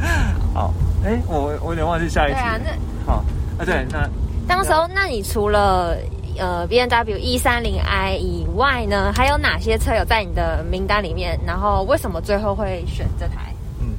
[0.54, 0.72] 好，
[1.04, 2.38] 哎，我我有点忘记下一题。
[2.38, 3.24] 对啊，那好
[3.58, 4.08] 啊，对，那
[4.48, 5.96] 当时候，那你除了
[6.38, 11.38] 呃 B N W 一三零 i 以外呢，还有哪些车有在你的名单里面？
[11.46, 13.54] 然后为什么最后会选这台？
[13.80, 13.94] 嗯，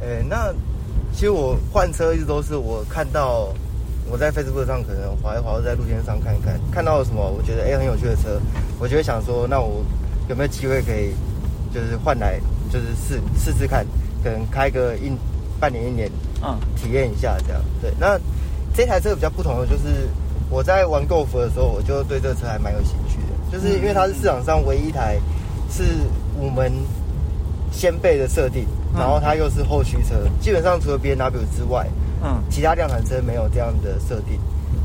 [0.00, 0.52] 诶，那
[1.12, 3.48] 其实我换车一直都是我看到
[4.10, 8.40] 我在 Facebook 上可能滑一滑，或在路线上看一看，看到什么我觉得诶很有趣的车，
[8.78, 9.84] 我就会想说，那我
[10.28, 11.12] 有没有机会可以
[11.74, 12.38] 就是换来
[12.70, 13.86] 就是试试试看，
[14.22, 15.10] 可能开个一
[15.58, 16.10] 半年一年，
[16.42, 17.62] 嗯，体验一下这样。
[17.80, 18.18] 对，那
[18.74, 20.08] 这台车比较不同的就是
[20.50, 25.18] 我在玩 Golf 的时候，我就对这个车还蛮有兴趣的，就是因为它是市场上唯一一台
[25.70, 25.82] 是
[26.38, 26.72] 五门
[27.70, 31.86] 掀背的设定，嗯然后它又是后驱车，基本上除了 B N W 之外，
[32.22, 34.38] 嗯，其他量产车没有这样的设定。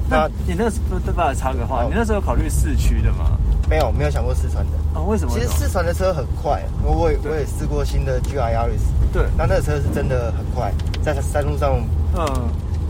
[0.10, 1.34] 那那你那时候对吧？
[1.34, 3.38] 插个话，你那时候有考虑四驱的吗？
[3.69, 4.71] 没有没有想过四川的。
[4.99, 5.34] 啊，为什么？
[5.34, 11.80] 其实四川的车很快，我我也我也试过新的 G R Yaris，对，那那个车是真的很快，在山路上
[12.15, 12.25] 嗯，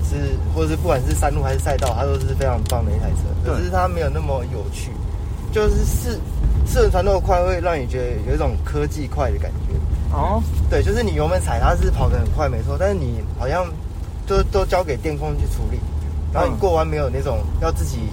[0.07, 3.23] 是，或者是不管是山路还是赛道，它都是非常棒的一台车。
[3.43, 4.91] 对可是它没有那么有趣，
[5.51, 6.19] 就是四
[6.65, 9.75] 四轮传动的快会让你觉得有一种科技快的感觉。
[10.15, 13.65] 哦，对，就是你油门踩它是跑得很快没错，但是你好像
[14.25, 15.79] 都都交给电控去处理，
[16.31, 18.09] 然后你嗯过弯没有那种要自己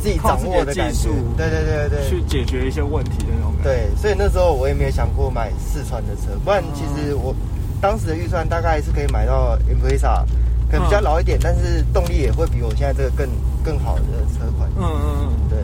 [0.00, 1.10] 自己掌握的技术。
[1.36, 3.70] 对对对对去解决一些问题的那种感觉。
[3.70, 7.34] 对，所以那时候我也没有想过买四川的车，不然其实我
[7.80, 10.24] 当时的预算大概是可以买到 Impreza，
[10.70, 13.28] 可能比较老一点，但是动力也会比我现在这个更
[13.62, 14.68] 更好的车款。
[14.76, 15.58] 嗯嗯嗯，对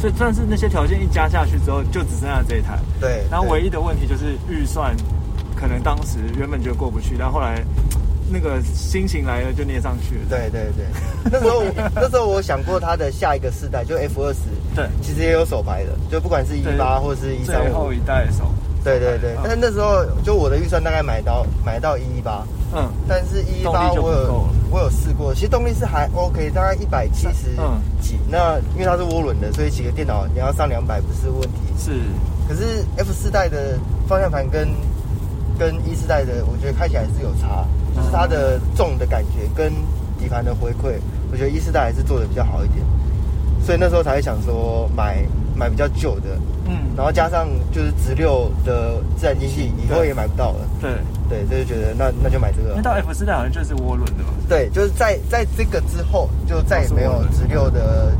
[0.00, 2.78] 所以但是那些条件一加下去之后，就只剩下这一台。
[2.98, 4.96] 对，然后唯一一的问题就是预算，
[5.54, 7.62] 可能当时原本觉得过不去，但后来
[8.30, 10.20] 那个心情来了就捏上去了。
[10.28, 10.86] 对对对，
[11.30, 11.62] 那时候
[11.94, 14.40] 那时候我想过它的下一个世代就 F 二十，
[14.74, 18.44] 对，其实也有手排的，就不管是一对八或是一三五最后一，代手。
[18.82, 19.40] 对对对嗯。
[19.42, 28.18] 但是那时候就我的预算大概买到买到一一八，嗯，但是一一八我有我有试过，其实动力是还 OK，大概一百七十嗯几。
[28.28, 31.58] 那因为它是涡轮的，所以几个电脑你要上两百不是问题。
[31.78, 31.90] 是，
[32.48, 34.68] 可是 F 四代的方向盘跟
[35.60, 39.70] 跟一四代的，我觉得开起来是有差，就是它的重的感觉跟
[40.18, 40.98] 底盘的回馈，
[41.30, 42.78] 我觉得一四代还是做的比较好一点。
[43.62, 45.22] 所以那时候才会想说买
[45.54, 46.28] 买比较旧的，
[46.64, 50.60] 嗯，然后加上就是直六的自然进气，以后也买不到了。
[50.80, 50.90] 对，
[51.28, 52.82] 对，所以就觉得那那就买这个因为。
[52.82, 54.32] 到 F 四代好像就是涡轮的嘛。
[54.48, 58.14] 对，就是在在这个之后，就再也没有直六的，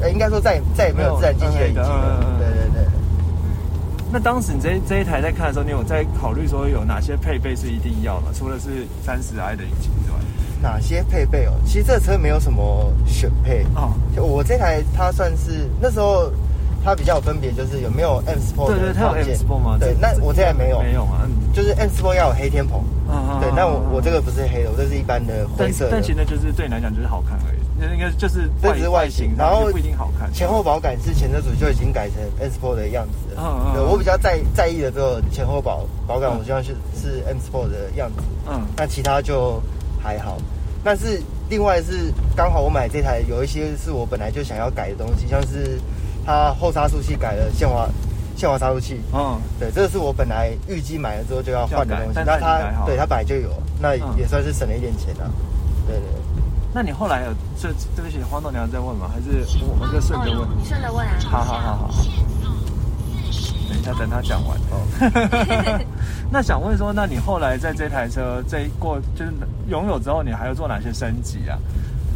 [0.00, 2.63] 呃，应该说再再也没有自然进气的引擎了对对。
[4.14, 8.26] 那当时你这这一台在看的时候，你有在考虑说有哪些配备是一定要的？
[8.32, 10.16] 除了是三十 i 的引擎之外，
[10.62, 11.52] 哪些配备哦？
[11.66, 16.30] 其实这车没有什么选配哦，就我这台它算是那时候
[16.84, 19.76] 它比较有分别，就是有没有 M Sport 对对，它有的套 M 件 Sport 吗？
[19.80, 22.84] 对，那我这台没有，没有嘛，嗯，就是 M Sport 要有黑天棚。
[23.10, 26.00] 嗯对，那我我这个不是黑的，我这是一般的灰色的但。
[26.00, 30.32] 其实那就是对你来讲就是好看而已，那应该就是这只是外形，然后不一定好看。
[30.32, 33.42] 前后保感是前车主就已经改成 M Sport 的样子了。
[33.42, 38.22] 嗯嗯我比较在在意的只有前后保保感，嗯我希望是是 M Sport 的样子。
[38.48, 39.62] 嗯那其他就
[40.02, 40.38] 还好。
[40.82, 45.78] 但是另外是刚好我买这台有一些是我本来就想要改的东西，像是
[46.26, 47.88] 它后差速器改了限滑
[48.36, 53.48] 限滑差速器，嗯，对，这个是我本来预计买了之后就要换的东西，那它对它本来就有，
[53.80, 55.30] 那嗯也算是省了一点钱啊。
[55.86, 56.20] 对对对，
[56.74, 59.08] 那你后来有这对不起，黄董你要再问吗？
[59.08, 60.48] 还是我们就顺着问？
[60.58, 61.14] 你顺着问啊。
[61.20, 62.04] 好好好好好。
[63.68, 64.58] 等一下，等他讲完。
[64.70, 65.80] 哦，
[66.30, 69.32] 那想问说，那你后来在这台车这一过就是
[69.68, 71.56] 拥有之后，你还有做哪些升级啊？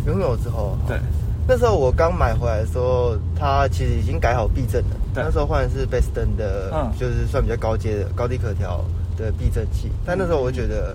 [0.07, 0.99] 拥有之后，对，
[1.47, 4.97] 那时候我刚买回来的时候，它其实已经改好避震了。
[5.15, 8.85] 对那时候换的是 Beston 的，嗯就是算比较高阶的高低可调
[9.17, 9.91] 的避震器。
[10.05, 10.95] 但那时候我觉得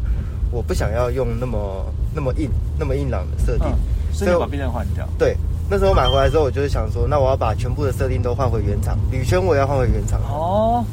[0.53, 5.05] 我不想要用那么那么硬、那么硬朗的设定，嗯，所以我把避震换掉。
[5.17, 5.35] 对。
[5.69, 10.19] 那时候买回来之后，我就是想说，那我要把全部的设定都换回原厂，铝圈我也要换回原厂。
[10.21, 10.85] 哦，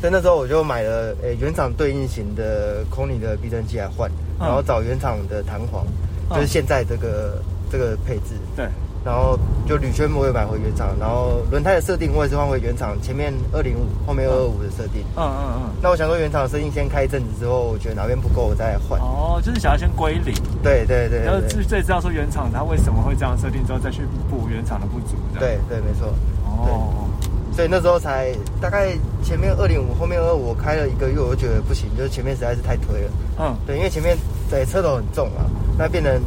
[0.00, 5.86] 所以那时候我就买了诶、原厂对应型的空尼的避震器来换，嗯然后找原厂的弹簧，
[6.30, 8.34] 嗯就是现在这个这个配置。
[8.56, 8.66] 对，
[9.04, 15.02] 然后就铝圈我也买回原厂，然后轮胎的设定我也是换回原厂，前面二零五，后面二二五的设定。
[15.16, 15.70] 嗯嗯嗯。
[15.82, 19.00] 那我想说原厂的设定先开一阵子之后，我觉得哪边不够我再来换。
[19.00, 25.16] 哦，就是想要先归零，对对对然后最最知道说原厂它为什么会这样设定之后，再去补原厂的不足。
[25.38, 26.12] 对对，没错。
[26.44, 27.08] 哦，
[27.56, 33.10] 所以那时候才大概前面二零五，后面二五，我开了一个月，我就觉得不行，就是前面实在是太推了。
[33.38, 34.14] 嗯，对，因为前面
[34.50, 36.20] 对车头很重啊，那变成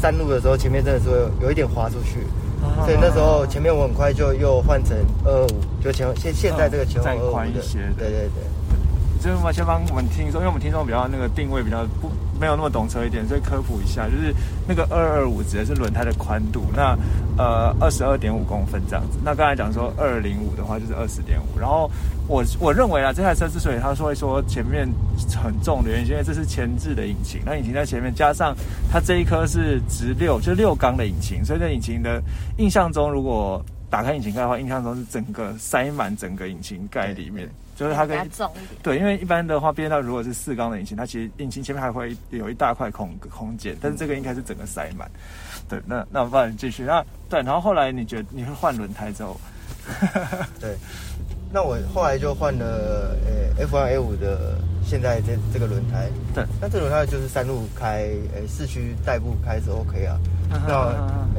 [0.00, 2.20] 山路的时候，前面真的是会有有一点滑出去。
[2.60, 8.42] 嗯所以那时候前面我很快就又换成二二五，就前现现在这个前后再宽一些的对对对。
[9.20, 14.34] 就是我先帮我们听说，因为我们听众比较那个定位比较不没有那么懂车一点，所以科普一下，就是
[14.66, 16.96] 那个二二五指的是轮胎的宽度，那
[17.36, 19.18] 呃二十二点五公分这样子。
[19.24, 21.90] 那刚才讲说二零五的话就是二十点五，然后
[22.28, 24.86] 我我认为啊，这台车之所以他说会说前面
[25.42, 28.54] 很重的原因，因为这是前置的引擎，那引擎在前面，加上
[28.92, 32.22] 它这一颗是直六，就六缸的引擎，所以这引擎的
[32.58, 37.48] 印象中，如果打开引擎盖的话，印象中是整个塞满整个引擎盖里面。
[37.74, 38.18] 就是它跟
[38.82, 45.08] 对，因为一般的话，变道如果是四缸的引擎，它其实引擎前面还会有一大块空空间，但是这个应该是整个塞满。
[45.68, 46.82] 对，那那我帮你继续。
[46.82, 49.40] 那对，然后后来你觉得你会换轮胎之后，
[50.58, 50.76] 对，
[51.52, 56.08] 那我后来就换了呃 F1 A5 的现在这这个轮胎。
[56.34, 60.18] 对，那这轮胎就是山路开，呃市区代步开是 OK 啊。
[60.66, 60.74] 那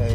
[0.01, 0.07] 呃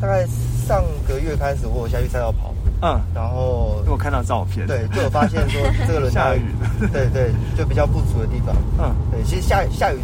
[0.00, 0.26] 大概
[0.66, 2.54] 上个月开始我下去赛道跑。
[2.82, 6.42] 嗯，然后我看到照片，对，就有发现说这个轮胎 下雨，
[6.92, 8.54] 对对，就比较不足的地方。
[8.78, 9.98] 嗯，对，其实下下雨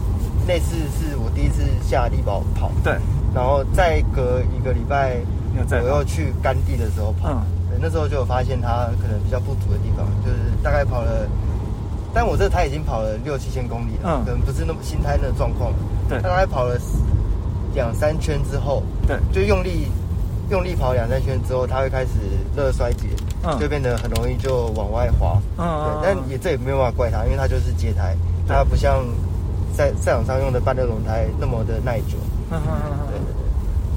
[0.47, 2.95] 那次是我第一次下地宝跑，对，
[3.35, 5.19] 然后再隔一个礼拜，
[5.83, 7.37] 我又去干地的时候跑，对，
[7.81, 11.27] 那时候就有发现它可能比较不足的地方，就是大概跑了，
[12.13, 15.73] 但我这胎已经跑了六七千公里了，可能不是那么新胎的状况，
[16.09, 16.79] 对，大概跑了
[17.75, 19.89] 两三圈之后，对，就用力。
[20.51, 22.11] 用力跑两三圈之后，它会开始
[22.55, 23.09] 热衰竭，
[23.59, 25.41] 就变得很容易就往外滑。
[25.57, 25.65] 嗯，
[26.03, 28.15] 对但也这也没有办法怪它，因为它就是接胎，
[28.47, 29.03] 它不像
[29.75, 32.19] 在赛场上用的半热轮胎那么的耐久。
[32.51, 33.19] 嗯嗯嗯对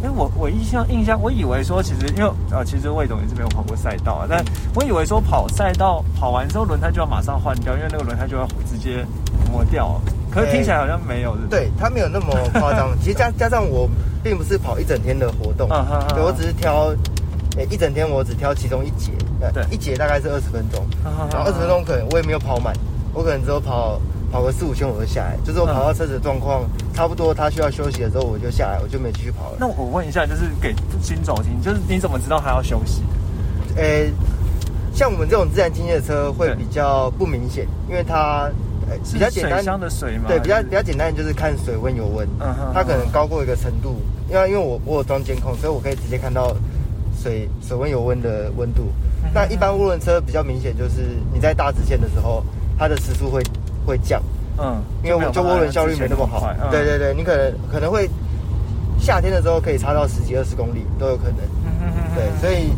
[0.06, 4.44] 哎，我我印象印象，我以为说其实因为呃，其实魏总也是没有跑过赛道啊，但
[4.76, 9.04] 我以为说跑赛道跑完之后轮胎就要马上换掉，因为那个轮胎就要直接
[9.52, 10.00] 磨掉。
[10.30, 12.92] 可是听起来好像没有，对，它没有那么夸张。
[13.00, 13.90] 其实加加上我
[14.22, 15.68] 并不是跑一整天的活动，
[16.14, 16.94] 对我只是挑，
[17.58, 19.12] 诶，一整天我只挑其中一节，
[19.54, 22.76] 对，一节大概是二十分钟，然后二十分钟可能我也没有跑满，
[23.12, 24.00] 我可能只有跑
[24.32, 29.58] 跑个四五圈我就下来，就是我跑到车子状况差不多，他需要休息的时候我就下来，我就没继续跑了。
[29.60, 33.02] 那我问一下，就是给新手听，就是你怎么知道他要休息？
[33.78, 34.12] 诶，
[34.94, 38.50] 像我们这种自然进气的车会比较不明显，因为它。
[39.12, 40.26] 比较简单的水吗？
[40.28, 42.28] 对，比较比较简单，就是看水温油温，
[42.72, 43.96] 它可能高过一个程度。
[44.30, 46.56] 因为因为我我有装监控，所以我可以直接看到
[47.20, 48.92] 水水温油温的温度。
[49.34, 52.44] 那一般涡轮车比较明显，就是你在大直线的时候，
[52.78, 53.42] 它的时速会
[53.86, 54.22] 会降。
[54.58, 56.50] 嗯，因为我就涡轮效率没那么好。
[56.72, 58.10] 对对对，你可能可能会
[59.00, 61.38] 夏天的时候可以差到十几二十公里都有可能。
[62.16, 62.72] 对，所以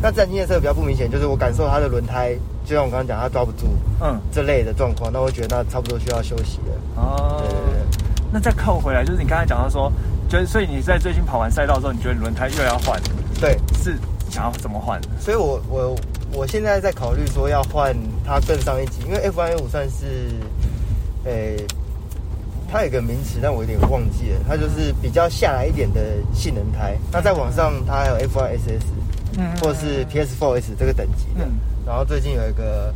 [0.00, 2.36] 那自然进气车比较不明显，就是我感受它的轮胎。
[2.64, 3.66] 就像我刚刚讲，它抓不住，
[4.00, 7.02] 嗯，这类的状况，那我觉得那差不多需要休息了。
[7.02, 8.00] 哦，对对对。
[8.32, 9.92] 那再扣回来，就是你刚才讲到说，
[10.30, 12.98] 就是所以你在最近跑完赛道之后，你觉得轮胎又要换？
[13.38, 13.98] 对，是
[14.30, 14.98] 想要怎么换？
[15.20, 15.94] 所以我我
[16.34, 17.94] 我现在在考虑说要换
[18.24, 20.30] 它更上一级，因为 F1 A 五算是，
[21.24, 21.56] 诶，
[22.70, 26.00] 它有个名词，但我有点忘记了，它就是比较下来一点的
[26.34, 26.96] 性能胎。
[27.12, 28.84] 那在网上它还有 F1 SS，
[29.38, 31.46] 嗯，或者是 PS4S 这个等级的。
[31.86, 32.92] 然后最近有一个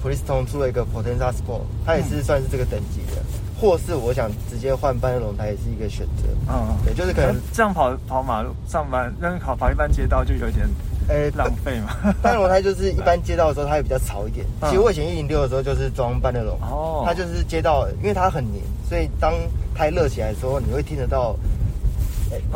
[0.00, 3.22] p i e t o n 出了一个 Potenza Sport，它也是算是这个等级的，
[3.60, 6.28] 或是我想直接换半热轮胎也是一个选择。
[6.48, 10.68] 嗯，对，就是可能这样跑跑马路上班，跟跑跑一般街道就有点
[11.08, 12.14] 诶浪费嘛。
[12.22, 14.46] 半热轮胎就是一般街道的时候它也比较潮一点。
[14.64, 19.34] 其实我以前一零六的时候就是装半热笼，哦，它就是街道，因为它很黏，所以当
[19.74, 21.36] 胎热起来的时候，你会听得到，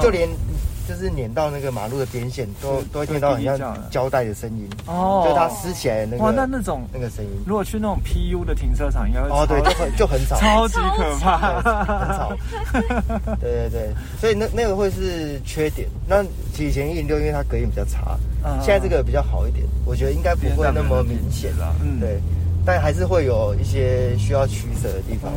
[0.01, 0.29] 就连。
[0.89, 3.59] 就是碾到那个马路的边线，都都会听到很像
[3.91, 12.33] 胶带的声音哦，就它撕起来的那个哇，那那种那个声音，如果去那种 PU 的停车场，应该会哦，对，就很就很吵， 超级可怕，很吵。
[13.41, 15.89] 对对对，所以那那个会是缺点。
[16.09, 16.25] 那
[16.59, 18.19] 以前一零六因为它隔音比较差，
[18.61, 21.75] 现在这个比较好一点，我觉得应该不会那么明显了。
[21.83, 22.21] 嗯，对，
[22.65, 25.31] 但还是会有一些需要取舍的地方。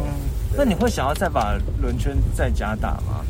[0.56, 3.24] 那你会想要再把轮圈再加大吗？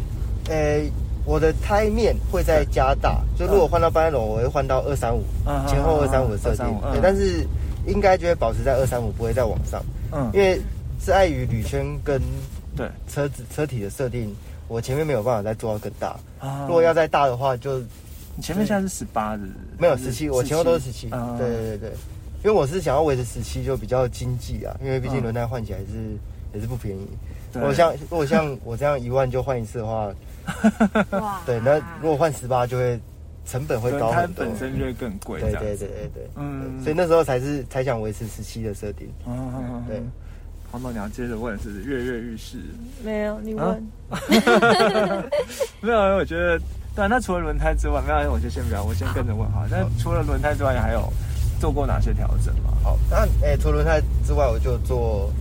[0.49, 0.91] 诶。
[1.25, 5.23] 我的胎面会再加大，就如果换到半龙，我会换到二三五，
[5.67, 6.65] 前后二三五的设定。
[6.91, 7.47] 对，但是
[7.88, 9.81] 应该就会保持在二三五，不会再往上。
[10.12, 10.59] 嗯，因为
[10.99, 12.21] 是碍于铝圈跟
[12.75, 14.36] 对车子车体的设定，
[14.67, 16.19] 我前面没有办法再做到更大。
[16.39, 17.79] 啊，如果要再大的话，就
[18.36, 19.43] 你前面现在是十八的，
[19.78, 21.09] 没有十七，我前后都是十七。
[21.09, 21.89] 对对对对，
[22.43, 26.17] 因为我是想要维持十七，就比较经济啊，因为毕竟轮胎换起来是
[26.53, 27.07] 也是不便宜。
[27.61, 30.11] 我像如果像我这样一万就换一次的话。
[31.12, 33.00] 哇， 对，那如果换十八，就会
[33.46, 35.39] 成本会高很多，本身就会更贵。
[35.41, 39.10] 对对对对对，嗯，所以那时候才是才想维持十七的设定。
[39.28, 40.02] 嗯对，
[40.72, 42.58] 黄总，你要接着问是跃跃欲试？
[43.04, 43.88] 没有，你问。
[45.82, 46.58] 没有，我觉得
[46.96, 47.08] 对。
[47.08, 49.66] 那除了轮胎之外，没有，我就先不要，我先跟着问哈。
[49.70, 51.12] 那除了轮胎之外，还有
[51.60, 52.72] 做过哪些调整吗？
[52.84, 55.32] 好，那诶，除了轮胎之外，我就做，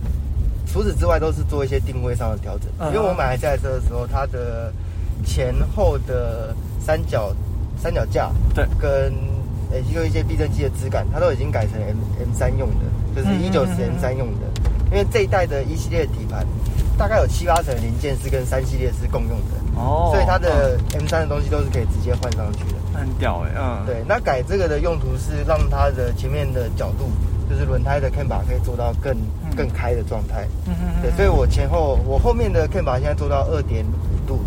[0.67, 2.67] 除此之外都是做一些定位上的调整。
[2.79, 4.71] 嗯因为我买这台车的时候，它的
[5.25, 7.33] 前后的三角
[7.81, 8.65] 三脚架，对。
[8.79, 9.13] 跟
[9.71, 14.61] 诶就一些避震器的质感，它都已经改成 M M 三用的，就是嗯一九十 M 三用的。
[14.91, 16.45] 因为这一代的一系列底盘，
[16.97, 22.73] 大概有七八成的零件是跟三系列是共用的，哦所以它的 M 三的东西都是可以直接换上去的。
[22.73, 27.09] 嗯很屌哎，嗯，对，那改这个的用途是让它的前面的角度，
[27.49, 29.11] 就是轮胎的 can 把可以做到更
[29.43, 29.49] 嗯。
[29.57, 30.47] 更开的状态。
[30.67, 34.41] 嗯嗯对，所以我前后我后面的 can 把现在做到二点五度，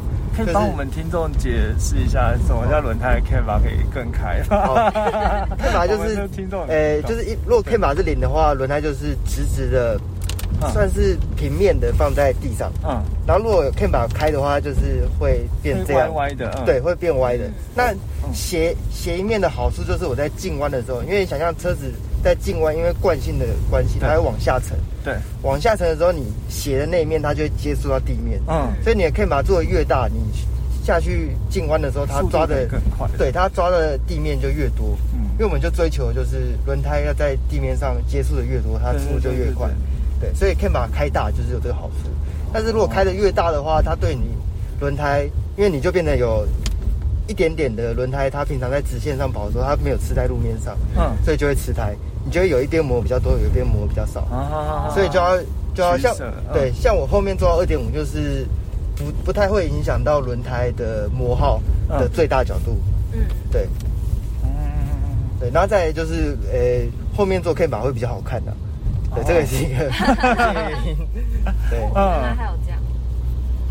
[0.45, 4.91] 可帮我们听众解释一下什么叫轮胎的 can 把可以更开吗
[5.59, 9.99] ？can 把 就是听众，呃，就是一如果 can 把是零的话，轮胎就是直直的，
[10.62, 12.70] 嗯算是平面的放在地上。
[12.84, 16.12] 嗯，然后如果有 can 把开的话，就是会变这样。
[16.14, 17.45] 歪歪的，嗯，对，会变歪的。
[17.74, 21.93] 那嗯斜斜一面的好处就是我在进弯的时候，因为你想象车子
[22.27, 24.77] 在进弯，因为惯性的关系，它会往下沉。
[25.05, 28.41] 对，往下沉的时候，你斜的那一面它就会接触到地面。
[28.49, 30.18] 嗯，所以你的 K 把做的越大，你
[30.85, 34.99] 下去进弯的时候，它抓的可以更快对它抓的地面就越多。
[35.14, 39.70] 嗯因为我们就追求就是轮胎要在地面上接触的越多，它对速度就越快。
[40.18, 42.09] 对，所以 K 把开大就是有这个好处。
[42.53, 44.22] 但是如果开的越大的话，它对你
[44.81, 46.45] 轮胎，因为你就变得有
[47.27, 51.12] 一点点的轮胎，它平常在直线上跑的时候，它没有吃在路面上，嗯。
[51.24, 51.95] 所以就会吃胎。
[52.24, 54.20] 你就会有一边磨比较多，有一边磨比较少。
[54.22, 55.39] 啊所以就要
[55.74, 56.33] 就要像嗯。
[56.53, 58.45] 对，像我后面做到二点五，就是
[58.97, 62.77] 不不太会影响到轮胎的磨耗的嗯最大角度。
[63.12, 63.20] 嗯，
[63.53, 63.68] 对。
[64.43, 64.51] 嗯。
[65.39, 66.59] 对，然后再就是呃
[67.16, 68.53] 后面做 K 把会比较好看的、
[69.14, 69.24] 对，哦。
[69.27, 69.85] 这个也是一个
[70.70, 70.97] 原因。
[71.70, 71.79] 对。
[71.95, 72.35] 嗯。
[72.37, 72.76] 还有这样，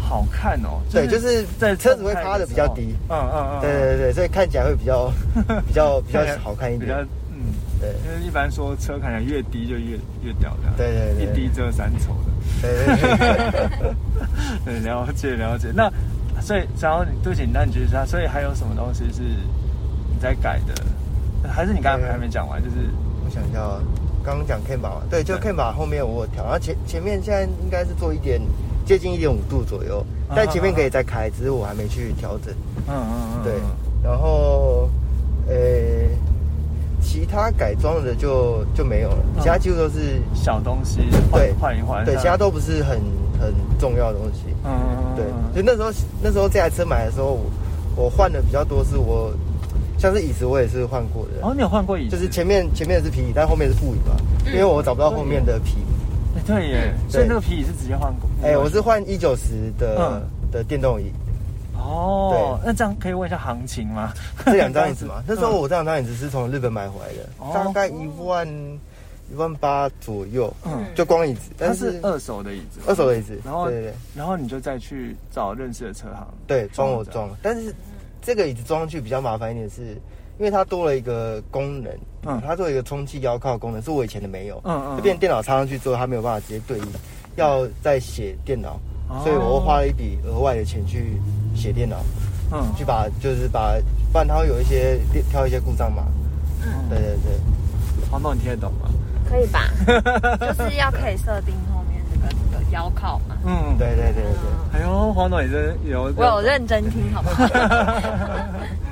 [0.06, 2.96] 好看哦，对，就是在车子会趴的比较低。
[3.10, 5.12] 嗯嗯嗯，对对对，所以看起来会比较
[5.68, 7.08] 比较比较好看一比较点。
[7.32, 7.52] 嗯，
[7.82, 12.32] 对因为一般说车看起来越低就越越屌的，对对对一低遮三丑的。
[12.62, 13.94] 对对对。
[14.66, 15.70] 对， 了解了解。
[15.74, 15.92] 那
[16.42, 20.74] 所以，然后你对不起，那你觉得他，所以还有什么东西是你在改的？
[21.50, 22.64] 还是你刚才还没讲完？
[22.64, 22.76] 就是
[23.24, 23.82] 我想一下哦，
[24.24, 28.42] 刚刚讲嘛，对，就把后面我有调，然后前前面现在应该是做一点
[28.86, 30.06] 接近一点五度左右，
[30.36, 32.54] 但前面可以再开，只是我还没去调整。
[32.88, 33.54] 嗯嗯嗯，对，
[34.04, 34.90] 然后
[35.48, 35.56] 呃，
[37.02, 43.00] 其他改装的就就没有了，嗯其他几乎都是小东西换对换一换，对，其他都不是很
[43.40, 44.42] 很重要的东西。
[44.64, 47.34] 嗯嗯嗯，对，嗯就那时候那时候这台车买的时候，
[47.96, 49.34] 我我换的比较多，是我
[49.98, 51.48] 像是椅子我也是换过的。
[51.48, 52.16] 哦，你有换过椅子？
[52.16, 54.16] 就是前面前面是皮椅，但后面是布椅嘛，
[54.46, 55.78] 因为我找不到后面的皮。
[56.36, 58.30] 哎对耶，所以那个皮椅是直接换过？
[58.44, 60.22] 哎、我是换一九十的、嗯
[60.52, 61.12] 的电动椅，
[61.76, 64.14] 哦，对那这样可以问一下行情吗？
[64.46, 65.24] 这两张椅子嘛。
[65.28, 68.48] 那时候嗯我这两张椅子是从日本买回来的，哦大概一万
[69.32, 77.30] 一万八左右，嗯就光椅子，它但是是二手的椅子，二手的椅子，然后对对对然后你就再去找认识的车行，对，装我装。
[77.42, 77.74] 但是
[78.22, 79.82] 这个椅子装上去比较麻烦一点是，
[80.38, 81.92] 因为它多了一个功能，
[82.26, 86.86] 嗯它做一个充气腰靠功能，是我以前的没有，嗯嗯就变电脑插上去之后，它没有办法直接对应，
[87.36, 91.20] 要再写电脑，哦所以我花了一笔额外的钱去
[91.56, 91.98] 写电脑，
[92.52, 93.76] 嗯，去把就是把，
[94.12, 95.00] 不然它会有一些
[95.30, 96.04] 挑一些故障码。
[96.64, 98.90] 嗯，对对对，黄总你听得懂吗？
[99.30, 99.62] 可以吧？
[100.40, 103.36] 就是要可以设定后面这个这个腰靠嘛。
[103.46, 107.44] 嗯，对对对对哎呦，黄总也真有，我有认真听，好不好？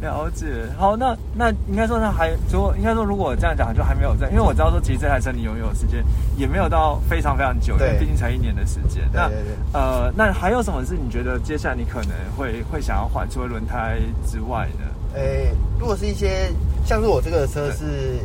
[0.00, 0.46] 了解。
[0.76, 6.04] 好，那那应该说，那还如果应该说，如果这样讲，就还没有在，因为我知道说，其实这台车你拥有的时间
[6.36, 9.08] 也没有到非常非常久，因为对毕竟才一年的时间。
[9.12, 14.86] 那对对呃，那还有什么是你觉得接下来你可能会会想要换，除了轮胎之外呢？
[15.14, 16.52] 诶，如果是一些
[16.84, 18.20] 像是我这个车是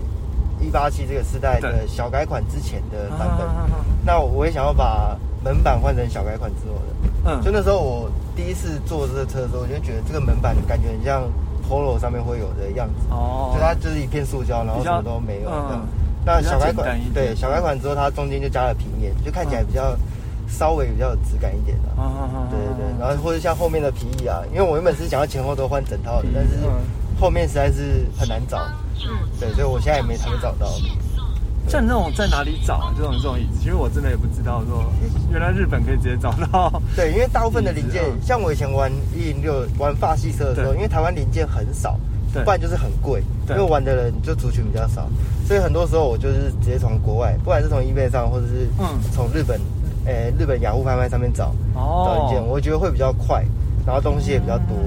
[0.60, 3.66] 一八七这个世代的小改款之前的版本，啊
[4.06, 7.10] 那我也想要把门板换成小改款之后的。
[7.26, 11.24] 嗯就那时候我第一次坐这个车的时候，我就觉得这个门板感觉很像
[11.68, 13.52] Polo 上面会有的样子，哦。
[13.56, 15.82] 就它就是一片塑胶，然后什么都没有嗯。
[16.26, 19.96] 那小改款对小改款之后，它中间就加了平面，就看起来比较
[20.48, 21.90] 稍微比较有质感一点的。
[21.98, 26.82] 嗯嗯嗯对对对，然后或者像后面的皮椅啊，因为我原本是想要前后都换整套的，但是嗯。
[27.22, 28.68] 后面实在是很难找，
[29.40, 30.68] 对，所以我现在也没还没找到。
[31.68, 32.94] 像你这种在哪里找啊？
[32.96, 34.86] 这种这种椅子，其实我真的也不知道说，
[35.32, 36.82] 原来日本可以直接找到。
[36.96, 41.98] 对，因为大部分的零件嗯，像我以前玩一零六玩法系车的时候，因为台湾零件很少，
[42.34, 45.10] 对不然就是很贵，因为玩的人就族群比较少，
[45.48, 49.60] 所以很多时候我就是直接从国外，不管是从 eBay 上，或者是嗯从日本，
[50.06, 53.44] 呃，日本雅虎拍卖上面找找哦零件，我觉得会比较快，
[53.86, 54.78] 然后东西也比较多。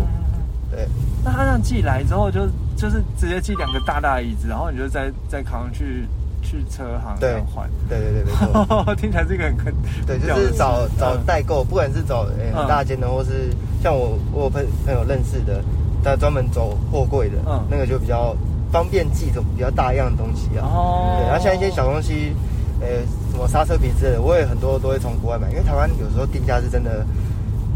[0.70, 0.86] 对，
[1.24, 2.46] 那他这样寄来之后，就
[2.76, 6.06] 就是直接寄两个大大的椅子，然后你就再再扛上去
[6.48, 7.68] 去车行这对样换。
[7.88, 8.94] 对对对，没错。
[8.94, 9.74] 听起来是一个很坑。
[10.06, 13.50] 对，就是找找代购，不管是找诶嗯很大间的，或是
[13.82, 15.60] 像我我有朋朋友认识的，
[16.04, 18.36] 他专门走货柜的，嗯那个就比较
[18.70, 20.62] 方便寄这种比较大样的东西啊。
[20.64, 22.32] 哦对，然后像一些小东西，
[22.80, 22.86] 呃，
[23.32, 27.04] 什么刹车皮之类的，我也很多都会从国外买，因为台湾有时候定价是真的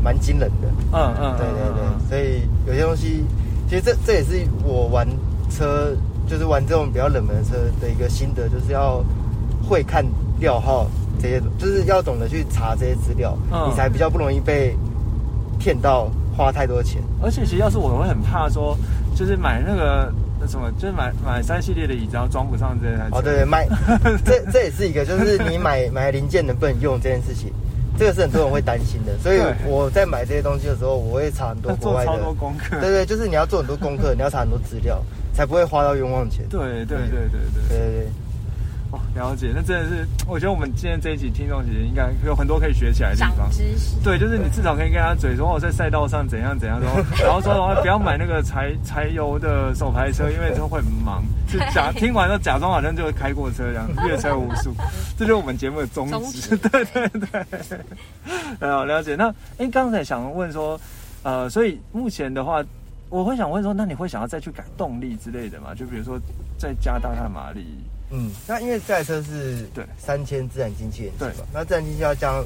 [0.03, 0.69] 蛮惊人的。
[0.93, 3.25] 嗯嗯，对对对，嗯所以有些东西，
[3.69, 5.07] 其实这这也是我玩
[5.51, 5.95] 车，
[6.31, 9.05] 就是玩这种比较冷门的车的一个心得，就是要
[9.69, 10.07] 会看
[10.39, 10.87] 料号
[11.21, 14.77] 这些，就是要懂得去查这些资料，嗯你才比较不容易被
[15.59, 17.03] 骗到花太多钱。
[17.21, 18.79] 而且其实要是我，我会很怕说，
[19.17, 23.17] 就是买那个那什么，就是买买三系列的椅子，然后装不上这台车。
[23.17, 23.67] 哦，对对，买
[24.25, 27.53] 这这也是一个，就是你买买零件能不能用这件事情，
[27.99, 29.19] 这个是很多人会担心的。
[29.19, 32.79] 所以对我在买这些东西的时候，我会查很多国外的，多功课。
[32.81, 35.03] 对对，就是你要做很多功课，你要查很多资料，
[35.41, 36.47] 才不会花到冤枉钱。
[36.51, 38.07] 对对对对对。
[38.93, 43.51] 哦，了解，那真的是，我觉得我们今天这一集听众其实应该有很多可以学起来的地方。
[43.51, 43.97] 知识。
[44.05, 46.91] 对，就是你至少可以跟他嘴说，我、在赛道上怎样怎样说，
[47.25, 51.25] 然后说的话不要买那个柴柴油的手排车，因为就会忙。
[51.49, 54.75] 就假听完之后，假装好像就会开过车一样，阅车无数。
[55.17, 56.55] 这就是我们节目的宗旨。
[56.55, 58.69] 宗对对对。
[58.69, 59.17] 啊， 了解。
[59.17, 60.79] 那哎，刚、才想问说。
[61.23, 62.65] 呃，所以目前的话，
[63.11, 65.75] 我会想问说，那你会想要再去改动力之类的吗？
[65.75, 66.19] 就比如说
[66.57, 67.67] 再加大它的马力。
[68.13, 72.43] 嗯，那因为这台车是对三千自然进气引擎对嘛，那自然进气要加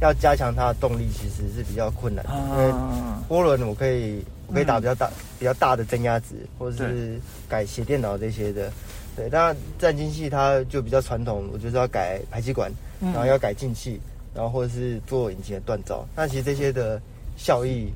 [0.00, 8.70] 要加强它的动力，其实是比较困难的，因为啊，涡轮我可以我可以打比较大、比较大的增压值，或者是改写电脑这些的。
[9.16, 13.98] 对，当然自然进气它就比较传统，我就是要改排气管，嗯然后要改进气，
[14.34, 16.06] 然后或者是做引擎的锻造。
[16.14, 17.00] 那其实这些的
[17.38, 17.90] 效益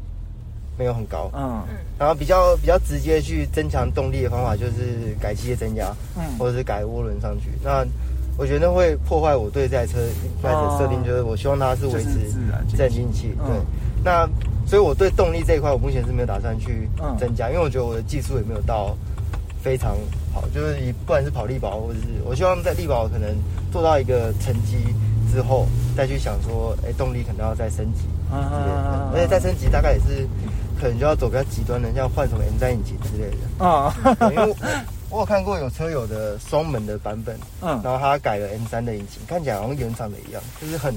[0.81, 1.31] 没有很高。
[1.35, 1.63] 嗯
[1.99, 7.51] 然后比较比较直接去增强动力的方法就是改机械增压，嗯或者是改涡轮上去。
[7.63, 7.85] 那
[8.39, 13.35] 我觉得会破坏我对这台车一开始的设定，就是我希望它是维持就是自然进气自然进气。
[13.39, 13.57] 嗯对，
[14.03, 14.27] 那
[14.67, 18.97] 所以我对动力这一块，我目前是没有打算去嗯增加，因为我觉得我的技术也没有到
[19.63, 19.95] 非常
[20.33, 23.29] 好，就是以不管是跑力保，或者是我希望在力保可能
[23.71, 24.79] 做到一个成绩
[25.31, 28.09] 之后，再去想说，哎，动力可能要再升级。
[28.33, 30.25] 啊而且再升级大概也是
[30.81, 33.65] 可能就要走比较极端的，像换什么 M 3引擎之类的。
[33.65, 34.57] 啊，对因为我
[35.11, 40.95] 我有看过有车友的双门的版本，嗯，然后他改了 M 3的引擎，看起来好像原厂的一样，就是很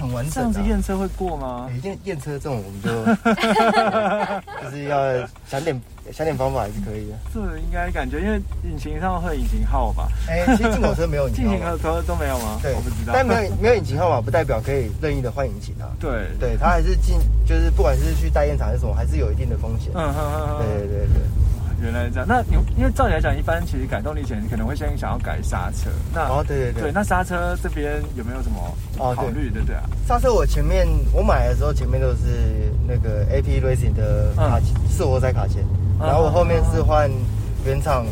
[0.00, 0.64] 很完整、这样子啊。
[0.66, 1.68] 验车会过吗？
[1.82, 2.90] 验验车这种我们就
[4.64, 5.78] 就是要想点
[6.10, 7.14] 想点方法还是可以的。
[7.32, 10.08] 这应该感觉，因为引擎上会有引擎号吧？
[10.28, 12.58] 哎、其实进口车没有引擎进号进口车都没有吗？
[12.62, 13.12] 对，我不知道。
[13.14, 15.92] 但没有没有引擎号码不代表可以任意的换引擎啊。
[16.00, 19.92] 对，对，它还是进，就是不管是去大验厂还是什么，还是有一定的风险。
[19.94, 21.22] 嗯哼哼哼，对对对对。
[21.82, 22.26] 原来是这样。
[22.28, 25.90] 那你因为照理来讲，一般其实改动力前你可能会先想要改刹车。
[26.14, 26.82] 那哦，对对对。
[26.84, 28.58] 对，那刹车这边有没有什么
[28.98, 29.60] 哦对考虑的？
[29.66, 35.62] 对啊，刹车我前面我买的时候前面都是那个 AP Racing 的卡钳，四活塞卡钳，
[36.00, 37.10] 嗯然后我后面是换
[37.64, 38.04] 原厂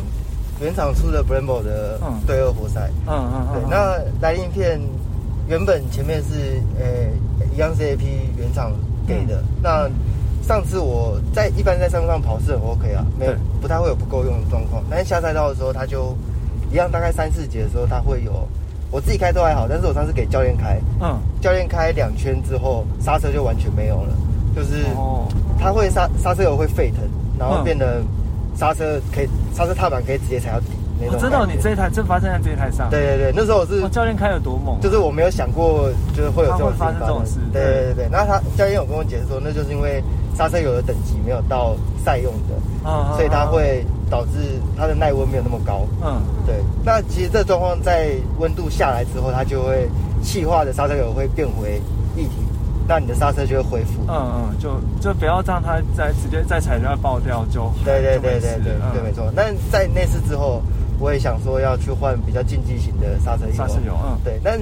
[0.61, 2.89] 原厂出的 Brembo 的嗯对二活塞。
[3.07, 3.69] 嗯嗯对，嗯。
[3.71, 4.81] 那来鳞片
[5.47, 6.87] 原本前面是呃
[7.55, 8.03] 一样是 AP
[8.37, 8.73] 原厂
[9.07, 9.91] 给的，嗯那
[10.49, 16.17] 上次我在一般在山路上跑是很 OK 啊，没有不太会有不够用的状况，但是下赛道的时候它就
[16.73, 18.49] 一样，大概三四节的时候它会有，
[18.91, 20.81] 我自己开都还好，但是我上次给教练开。
[21.03, 24.15] 嗯，教练开两圈之后，刹车就完全没有了，
[24.57, 25.29] 就是哦，
[25.61, 27.01] 它会刹刹车油会沸腾，
[27.39, 28.01] 然后嗯变得
[28.57, 30.69] 刹车可以刹车踏板可以直接踩到底
[30.99, 31.15] 那种。
[31.15, 34.81] 我知道你这一台，正发生在这一台上。，对对对，那时候我是我教练开有多猛啊？
[34.81, 40.03] 就是我没有想过就是会有这种发生这种事对对对对，那他教练有跟我解释说，那就是因为
[40.39, 41.75] 刹车油的等级没有到
[42.05, 43.45] 赛用的，嗯，嗯所以它。
[43.45, 45.87] 会导致它的耐温没有那么高。
[46.03, 49.87] 嗯，对，那其实这状况在温度下来之后，它就会
[50.23, 51.79] 气化的刹车油会变回
[52.17, 52.31] 液体，
[52.89, 54.01] 那你的刹车就会恢复。
[54.09, 59.31] 嗯嗯，就就不要让它再直接再踩就要爆掉，就对对对对对嗯对，没错。
[59.37, 60.63] 那在那次之后，
[60.99, 63.53] 我也想说要去换比较竞技型的刹车油。
[63.53, 64.59] 刹车油嗯对，但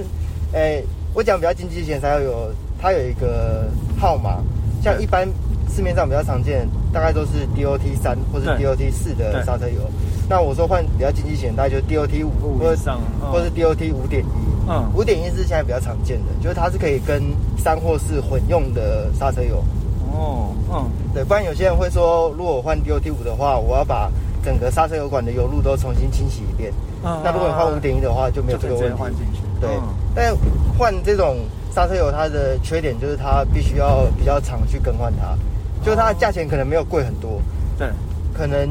[0.51, 2.51] 诶、我讲比较竞技型的刹车油，
[2.81, 3.65] 它有一个
[3.97, 4.43] 号码，
[4.83, 5.25] 像一般
[5.69, 9.81] 市面上比较常见，大概都是 DOT 三或是 DOT 四的刹车油。
[10.29, 14.47] 那我说换比较经济型，大概就是 DOT 五五或者上嗯或是 DOT 五点一。
[14.69, 17.23] 嗯五点一是现在比较常见的，就是它是可以跟
[17.57, 19.63] 三或四混用的刹车油。
[20.11, 24.11] 哦嗯对，不然有些人会说，如果我换 DOT 五的话，我要把
[24.43, 26.73] 整个刹车油管的油路都重新清洗一遍。
[27.03, 29.23] 嗯，那如果你换五点一的话，就没有这个问题。
[29.61, 30.35] 对嗯，但
[30.77, 31.37] 换这种
[31.73, 35.37] 刹车油，它的缺点就是它必须要比较常去更换它，
[35.83, 37.41] 就是它的价钱可能没有贵很多，
[37.77, 37.89] 对，
[38.33, 38.69] 可能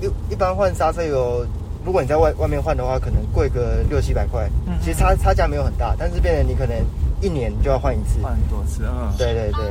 [0.00, 1.46] 一一般换刹车油，
[1.84, 4.48] 如果你在外外面换的话，可能贵个六七百块。
[4.66, 6.74] 嗯其实差差价没有很大，但是变成你可能
[7.20, 8.18] 一年就要换一次。
[8.22, 9.64] 换很多次，嗯，对对对，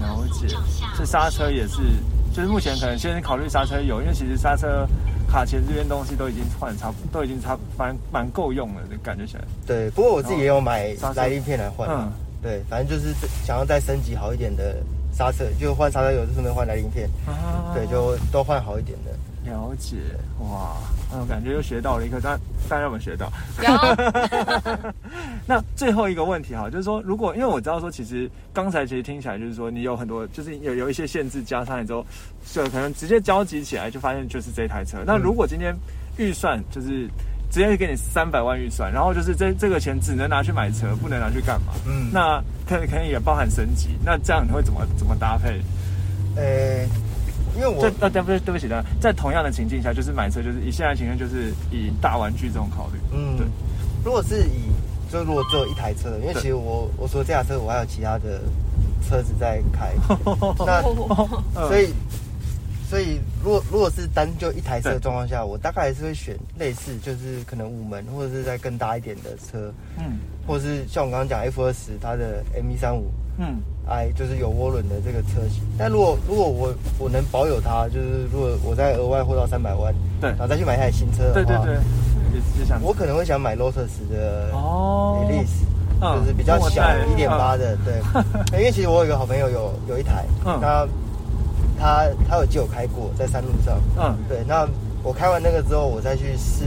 [0.00, 0.46] 了解。
[0.96, 1.82] 这刹车也是，
[2.32, 4.86] 就是目前可能先考虑刹车油，因为其实刹车
[5.28, 9.42] 卡钳这边东西都已经换差不，都已经差蛮蛮够用了，感觉起来。
[9.66, 9.90] 对。
[9.90, 11.88] 不过我自己也有买来鳞片来换。
[11.90, 13.12] 嗯对，反正就是
[13.44, 14.76] 想要再升级好一点的
[15.18, 17.10] 刹车，就换刹车油，就顺便换来鳞片。
[17.26, 19.10] 啊对，就都换好一点的。
[19.50, 19.96] 了解
[20.40, 20.76] 哇，
[21.12, 22.38] 嗯，感觉又学到了一个，大
[22.68, 23.32] 大家有没有学到？
[25.46, 32.04] 那最后一个问题哈，就是说，如果因为我知道说，其实刚才其实听起来就是说，你有很多就是有有一些限制加上来之后，
[32.52, 34.98] 就可能直接交集起来，就发现就是这台车。
[35.06, 35.74] 那如果今天
[36.18, 37.08] 预算就是
[37.50, 41.72] 直接给你三百万预算，然后就是这这个钱只能拿去买车，不能拿去干嘛？
[41.86, 45.60] 嗯那可能可能也包含升级，那这样你会怎么怎么搭配？
[46.36, 46.84] 呃，
[47.56, 52.98] 因为我这呃对不对对不起的，在同样的情境下，就是买车就是以现在情况就是以大玩具这种考虑。
[53.12, 53.46] 嗯对，
[54.04, 54.70] 如果是以
[55.10, 58.42] 就如果只有一台车的，因为其实我我除了这台车，我还有其他的
[59.08, 59.94] 车子在开，
[60.66, 60.82] 那
[61.56, 61.94] 嗯 所以
[62.88, 70.18] 所以如果如果是单就一台车的状况下，我大概还是会选类似就是可能五门或者是再更大一点的车，嗯。
[70.46, 73.10] 或者是像我刚刚讲 F 二十它的 M 一三五。
[73.38, 73.60] 嗯。
[73.90, 80.28] i 就是有涡轮的这个车型，但如果如果我我能保有它，就是如果我再额外获到三百万，对。
[80.30, 81.74] 然后再去买一台新车的话，对对对，
[82.34, 85.24] 也也想我可能会想买 Lotus 的哦。
[85.24, 85.64] Elise，、
[86.02, 86.20] 嗯。
[86.20, 87.94] 就是比较小一点八的，对。
[88.58, 90.58] 因为其实我有一个好朋友有有一台，嗯。
[90.60, 90.86] 那
[91.78, 94.16] 他他有借我开过，在山路上，嗯。
[94.28, 94.42] 对。
[94.46, 94.68] 那
[95.02, 96.64] 我开完那个之后，我再去试，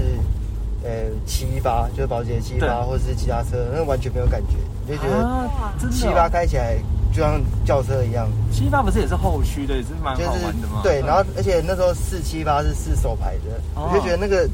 [0.84, 0.90] 呃，
[1.26, 4.56] 七一八，就是保时捷七一八，或者是其他车，那完全没有感觉，
[4.88, 6.78] 你就觉得七哦八开起来
[7.14, 10.80] 就像轿车一样，七八不是也是后驱的，也是蛮就是好玩的吗？
[10.82, 11.06] 对，嗯。
[11.06, 13.90] 然后而且那时候试七八是试手排的，哦。
[13.92, 14.48] 我就觉得那个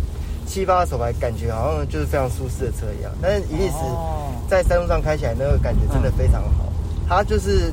[0.45, 3.11] 七八手排感觉好像就是非常舒适的车一样。
[3.21, 4.31] 但是伊利斯哦。
[4.49, 6.71] 在山路上开起来那个感觉真的非常好，
[7.07, 7.71] 它就是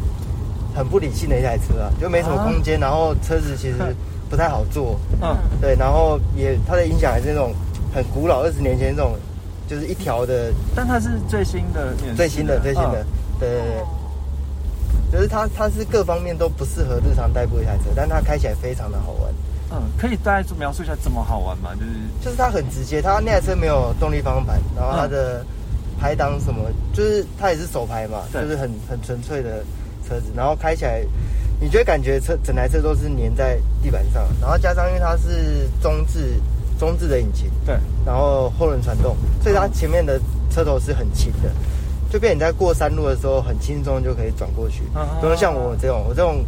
[0.75, 3.77] 很不理性的一台车啊，就没什么空间，然后车子其实
[4.29, 5.37] 不太好坐，嗯。
[5.61, 7.55] 对，然后也它的音响还是那种
[7.95, 9.17] 很古老，二十年前那种
[9.69, 13.07] 就是一条的但它是最新的，最新的最新的嗯，
[13.41, 13.85] 对对对。
[15.13, 19.33] 就是它，它是各方面都不适合日常代步的一台车，但它开起来非常的好玩。
[19.71, 21.71] 嗯，可以大概描述一下怎么好玩吗？
[21.75, 21.93] 就是
[22.25, 25.45] 就是它很直接，它那台车没有动力方向盘，然后它的
[26.01, 29.65] 排档什么，就是它也是手排嘛，就是很很纯粹的
[30.09, 31.03] 车子，然后开起来，
[31.61, 36.35] 你就会感觉车整台车都是粘在地板上，然后加上因为它是中置
[36.79, 41.51] 中置的引擎，对，然后后轮传动，所以它前面的车头是很轻的，
[42.11, 46.45] 就变你在过山路的时候很轻松就可以转过去，啊不用像我这种我这种。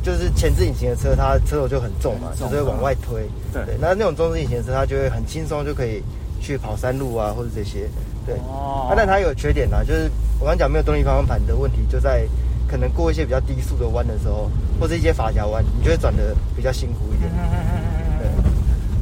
[0.00, 3.28] 就是前置引擎的车，它车头就很重嘛，就是往外推。
[3.52, 6.02] 对那那种中置引擎的车，它就会很轻松就可以
[6.40, 7.80] 去跑山路啊，或者这些。
[8.24, 12.26] 对，哦啊，但它有缺点啦，就是我刚讲没有动力方向盘的问题，就在
[12.68, 17.30] 可能过一些比较低速的弯的时候，或者一些法夹弯，你就会转的比较辛苦一点。
[18.18, 18.28] 对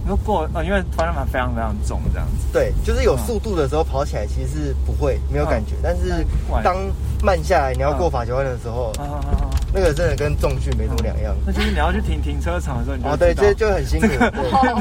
[0.07, 6.77] 如果呃，因为方向盘非常非常重这样子，对，就是有速度的时候跑起来其实是不会没有感觉，但是嗯当
[7.25, 9.51] 慢下来你要过法夹弯的时候，啊啊啊啊！
[9.75, 11.35] 那个真的跟重训没什么两样。
[11.45, 14.07] 那就是你要去停停车场的时候，你就哦，对，知道这就很辛苦。
[14.07, 14.33] 这个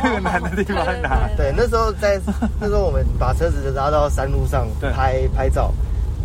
[0.03, 1.27] 那个难的地方在哪？
[1.35, 2.21] 对，那时候在
[2.59, 5.73] 那时候我们把车子拉到山路上拍拍照，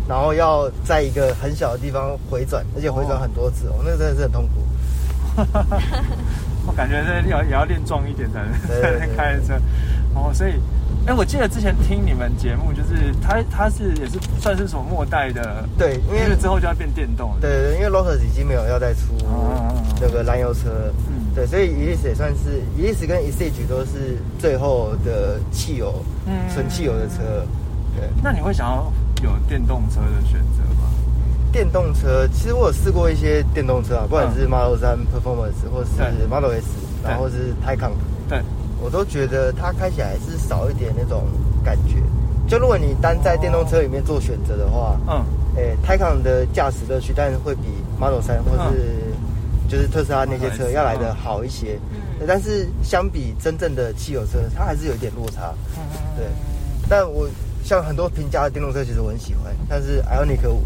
[0.07, 4.61] 然后要在一个很小的地方回转，而且回转很多次哦，那个真的是很痛苦。
[6.67, 9.53] 我感觉这要也要练壮一点才能才能开车。
[10.13, 10.53] 哦，所以，
[11.07, 17.37] 哎，我记得之前听你们节目，就是它它是也是算是什么末代的，对，因为之后就要变电动了。
[17.39, 27.45] 对对，对因为 Lotus 已经没有要再出哦那个燃油车了，嗯对，所以 Elise 也算是 Elise 跟 Exige 都是最后的汽油，嗯纯汽油的车。
[27.95, 28.91] 对，那你会想要
[29.21, 30.89] 有电动车的选择吗？
[31.51, 36.65] 电动车其实我有试过一些电动车啊，不管是 Model 3 Performance 或是 Model S，
[37.03, 37.91] 然后是 Taycan。
[38.29, 38.41] 对，
[38.81, 41.23] 我都觉得它开起来是少一点那种
[41.63, 41.95] 感觉。
[42.47, 45.23] 就如果你单在电动车里面做选择的话，嗯，
[45.55, 47.63] 诶、泰康的驾驶乐趣，但是会比
[47.99, 49.13] Model 3或是
[49.69, 51.77] 就是特斯拉那些车要来的好一些。
[51.93, 55.55] 嗯但是相比真正的汽油车，它还是有一点落差。
[56.15, 56.27] 对，
[56.87, 57.27] 但我
[57.63, 60.63] 像很多平价的电动车，其实我很喜欢，但是 Ioniq 五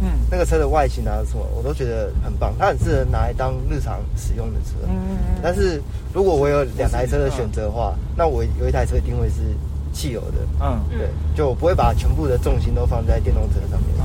[0.00, 4.76] 嗯那个车的外形啊什么，我都觉得很棒，它很适合拿来当日常使用的车。
[4.88, 5.82] 嗯但是
[6.12, 9.36] 如果我有两台车的选择的话，那我有一台车一定会是
[9.92, 10.38] 汽油的。
[10.60, 13.96] 嗯对，就我不会把全部的重心都放在电动车上面。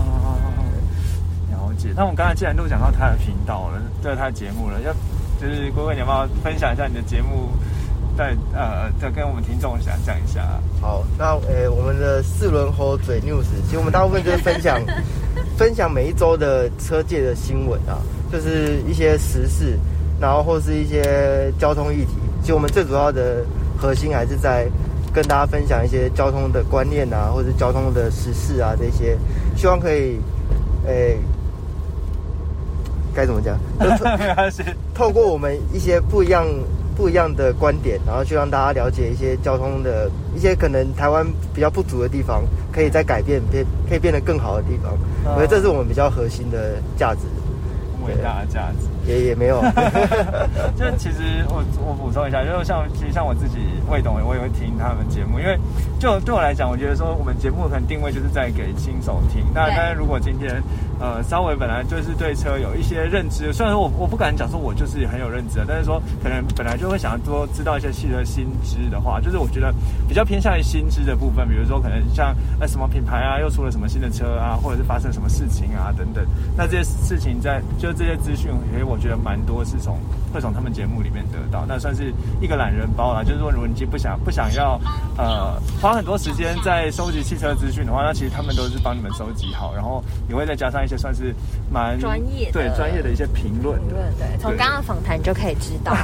[1.51, 1.89] 了解。
[1.95, 4.93] 那我们刚才既然都讲到他的频道了，对他的节目了，要
[5.39, 7.49] 就是龟龟，你要不要分享一下你的节目？
[8.17, 10.59] 在呃，再跟我们听众讲讲一下。
[10.79, 14.79] 好，那呃，我们的四轮猴嘴 news，其实我们大部分就是分享
[15.57, 17.97] 分享每一周的车界的新闻啊，
[18.31, 19.77] 就是一些时事，
[20.19, 22.13] 然后或是一些交通议题。
[22.41, 23.43] 其实我们最主要的
[23.77, 24.67] 核心还是在
[25.13, 29.17] 跟大家分享一些交通的观念啊，或者交通的时事啊这些，
[29.55, 30.19] 希望可以
[30.85, 31.17] 诶。
[33.15, 33.55] 该怎么讲？
[33.79, 36.47] 就是透过我们一些不一样、
[36.95, 44.93] 不一样的观点，然后去让大家了解一些交通的一些可能台湾比较不足的地方，可以再改变变，可以变得更好的地方。
[45.35, 47.21] 我觉得这是我们比较核心的价值。
[48.05, 49.61] 伟大的价值也也没有，
[50.77, 53.57] 就其实我我补充一下，就是像其实像我自己
[53.89, 55.57] 魏董，我也会听他们节目，因为
[55.99, 59.43] 就对我来讲，我觉得说我们节目可能定位就是在给新手听。
[59.53, 60.61] 那当然如果今天
[60.99, 69.73] 呃稍微本来就是对车有一些认知，虽然说我我不敢讲说我就是很有认知，但是说可能本来就会想要多知道一些汽车新知的话，就是我觉得
[70.07, 76.25] 比较偏向于新知的部分，比如说可能像呃什么品牌啊，又出了什么新的车啊，或者是发生什么事情啊等等，
[76.57, 77.91] 那这些事情在就。
[77.95, 79.97] 这些资讯，其实我觉得蛮多是从
[80.31, 83.23] 会从他们节目里面得到，那算是一个懒人包啦。
[83.23, 84.79] 就是说，如果你不想不想要
[85.17, 91.33] 呃花很多时间在收集汽车资讯的话，那其实他们都是帮你们收集好，然后也会再加上一些算是
[91.71, 93.79] 蛮专业对专业的一些评论。
[93.79, 95.95] 评论对，从刚刚访谈就可以知道。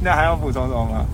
[0.00, 1.04] 那还要补充什么吗？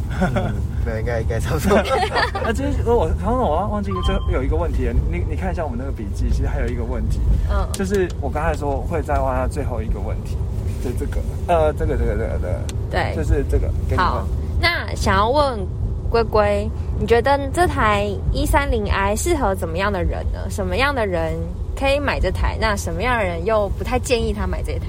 [0.84, 1.80] 对，应该应该差不多。
[2.42, 10.36] 那其实我刚刚我忘记这有一个问题，你你看一下我们那个笔记，其实还有一个问题，嗯，就是我刚才说会再问他最后一个问题，
[10.82, 12.60] 就这个，呃，这个这个这个的，
[12.90, 13.70] 对，就是这个。
[13.96, 14.26] 好，
[14.60, 15.64] 那想要问
[16.10, 16.68] 龟龟，
[16.98, 20.50] 你觉得这台一三零 i 适合怎么样的人呢？
[20.50, 21.34] 什么样的人
[21.78, 22.58] 可以买这台？
[22.60, 24.86] 那什么样的人又不太建议他买这台？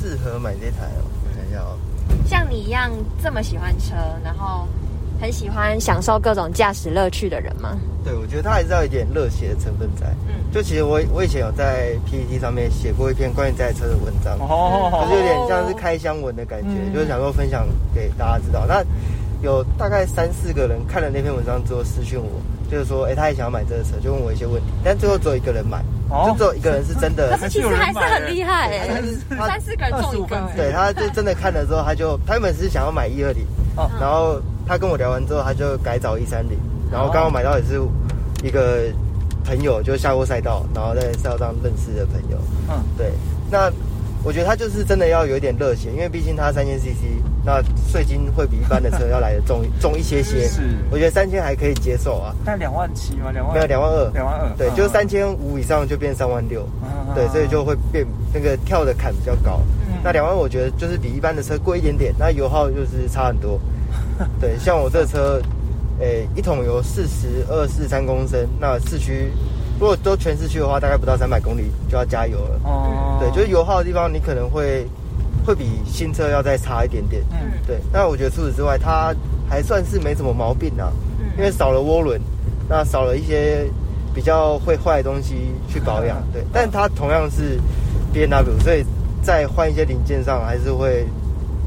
[0.00, 1.02] 适合买这台哦，
[1.36, 1.76] 等一下哦。
[2.24, 2.88] 像你一样
[3.20, 4.68] 这么喜欢车，然后。
[5.24, 7.78] 很喜欢享受各种驾驶乐趣的人吗？
[8.04, 10.06] 对，我觉得他还是要一点热血的成分在。
[10.28, 18.66] 嗯，就其实我我以前有在 PPT 上面写过一篇关于这台车的文章，哦，就有点像是开箱文的感觉，就是想说分享给大家知道。
[18.66, 18.84] 那
[19.40, 22.28] 有大概三四个人看了那篇文章之后私讯我，
[22.70, 25.82] 就是说，哎，他也想要买这个车，就问我一些问题，但最后只有一个人买，
[26.26, 27.34] 就只有一个人是真的。
[27.48, 29.02] 其实还是很厉害，哎，
[29.48, 30.36] 三四个人中一个。
[30.54, 33.46] 对，他就真的看了之后，他就他原本是想要买一二零，
[33.98, 34.38] 然后。
[34.66, 36.58] 他跟我聊完之后，他就改找一三零，
[36.90, 37.80] 然后刚好买到也是
[38.42, 38.84] 一个
[39.44, 42.38] 朋友，就下过赛道，然后在赛道上认识的朋友。
[42.68, 43.12] 嗯，对。
[43.50, 43.70] 那
[44.24, 50.48] 我觉得他就是真的要有一点热血，因为毕竟他三千 CC，那税金会比一般的车要来的重 重一些些。
[50.48, 52.34] 是，我觉得三千还可以接受啊。
[52.42, 53.30] 但两万七吗？
[53.30, 53.54] 两万？
[53.54, 54.10] 没有，两万二。
[54.14, 54.48] 两万二。
[54.56, 56.66] 对，就是三千五以上就变三万六。
[57.14, 59.60] 对，所以就会变那个跳的坎比较高。
[60.02, 63.60] 那两万我觉得就是比一般的车贵一点点，那油耗就是差很多。
[64.40, 65.40] 对，像我这车，
[65.98, 69.30] 诶，一桶油四十二四三公升，那市区
[69.78, 72.60] 如果都全市区的话，大概不到三百公里就要加油了。
[72.64, 74.86] 哦，对，就是油耗的地方，你可能会
[75.44, 77.22] 会比新车要再差一点点。
[77.32, 77.78] 嗯，对。
[77.92, 79.14] 那我觉得除此之外，它
[79.48, 80.92] 还算是没什么毛病啊，
[81.36, 82.20] 因为少了涡轮，
[82.68, 83.66] 那少了一些
[84.14, 86.22] 比较会坏的东西去保养。
[86.32, 87.58] 对，但它同样是
[88.12, 88.84] B N W，所以
[89.22, 91.04] 在换一些零件上还是会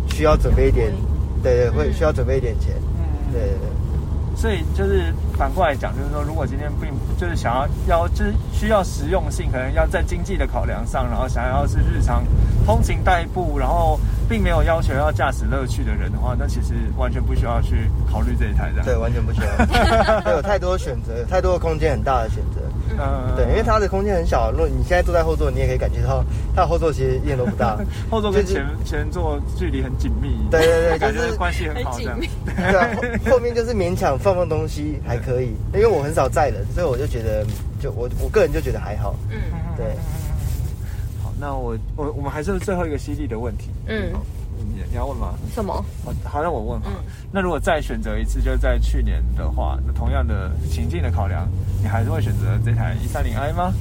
[0.09, 0.93] 需要准备一点。
[1.55, 2.73] 对对，会需要准备一点钱。
[2.97, 3.69] 嗯，对对对。
[4.35, 12.23] 所以就是反过来讲，就是说，如果今天并就是想要要就是需要实用性，可能要在经济的考量上，然后想要是日常
[12.63, 18.83] 通勤代步，然后并没有要求要驾驶乐趣的人的话，那其实完全不需要去考虑这一台的。
[18.83, 19.47] 对，完全不需要。
[20.35, 22.61] 有太多选择，太多的空间，很大的选择。
[22.99, 24.51] 嗯，对，因为它的空间很小。
[24.51, 26.23] 如果你现在坐在后座，你也可以感觉到
[26.55, 27.77] 它的后座其实一点都不大。
[28.09, 30.35] 后座跟前前座距离很紧密。
[30.49, 32.19] 对对对，就是关系很好这样。
[32.55, 37.45] 对，后面就是勉强放放东西还可以，因为我很少载人，所以我就觉得，
[37.79, 39.15] 就我我个人就觉得还好。
[39.29, 39.37] 嗯，
[39.75, 39.85] 对。
[41.23, 43.69] 好，那我我我们还是最后一个犀利的问题。
[43.87, 44.11] 嗯。
[44.59, 45.33] 你要问吗？
[45.53, 45.83] 什么？
[46.23, 46.89] 好，让我问哈。
[47.31, 51.47] 那如果再选择一次，就是在去年的话，那同样的情境的考量，
[51.81, 53.73] 你还是会选择这台一三零 i 吗？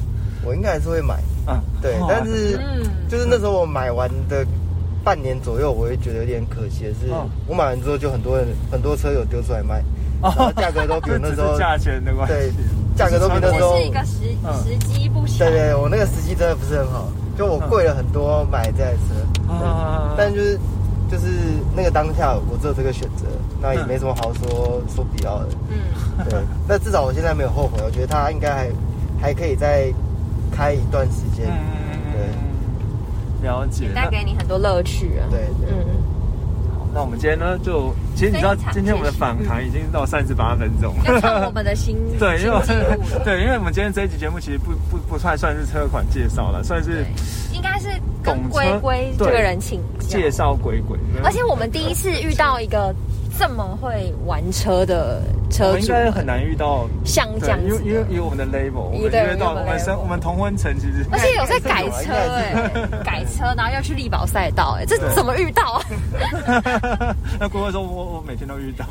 [0.44, 1.18] 我应该还是会买。
[1.48, 1.96] 嗯，对。
[2.08, 2.58] 但是，
[3.08, 4.46] 就是那时候我买完的
[5.04, 7.08] 半年左右，我会觉得有点可惜的是，
[7.46, 9.82] 我买完之后就很多人很多车友丢出来卖，
[10.20, 12.52] 然后价格都比那时候 价钱的关系，对，
[12.96, 14.12] 价格都比那时候是一个时
[14.64, 15.38] 时机不行。
[15.38, 19.52] 对对，我那个时机真的不是很好，就我贵了很多买这台车。
[19.52, 20.58] 啊，但就是。
[21.08, 21.28] 就是
[21.72, 23.26] 那个当下，我只有这个选择，
[23.62, 25.48] 那也没什么好说说不要的。
[25.70, 26.40] 嗯，对。
[26.66, 28.68] 那至少我现在没有后悔，我觉得他应该还
[29.22, 29.86] 还可以再
[30.50, 31.46] 开一段时间。
[31.46, 32.12] 嗯
[33.40, 33.48] 对。
[33.48, 33.88] 了解。
[33.94, 35.30] 带给你很多乐趣啊。
[35.30, 35.86] 对，嗯。
[36.96, 40.94] 那我们今天呢，就其实你知道，今天我们的访谈已经到三十八分钟，
[41.44, 42.58] 我们的新 对，因为
[43.22, 47.04] 对，因为我们今天这一集节目其实不不不算算是车款介绍了，算是
[47.52, 47.88] 应该是
[48.22, 52.94] 跟龟龟这个人请介绍龟龟，而且我们第一次遇到一个。
[53.38, 55.20] 这么会玩车的
[55.50, 62.70] 车主，应该很难遇到像这样，因为因为以我们的 label，我们约到我们生我们同婚城其实，而且有在改车哎，
[63.04, 65.80] 改车然后要去力宝赛道哎，这怎么遇到？
[67.38, 68.86] 那乖乖说我我每天都遇到，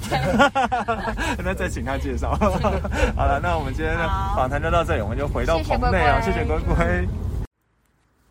[1.43, 2.35] 那再请他介绍。
[3.15, 7.07] 好了，那我们今天的访谈就到这里，我们就回到棚内啊，谢谢龟龟。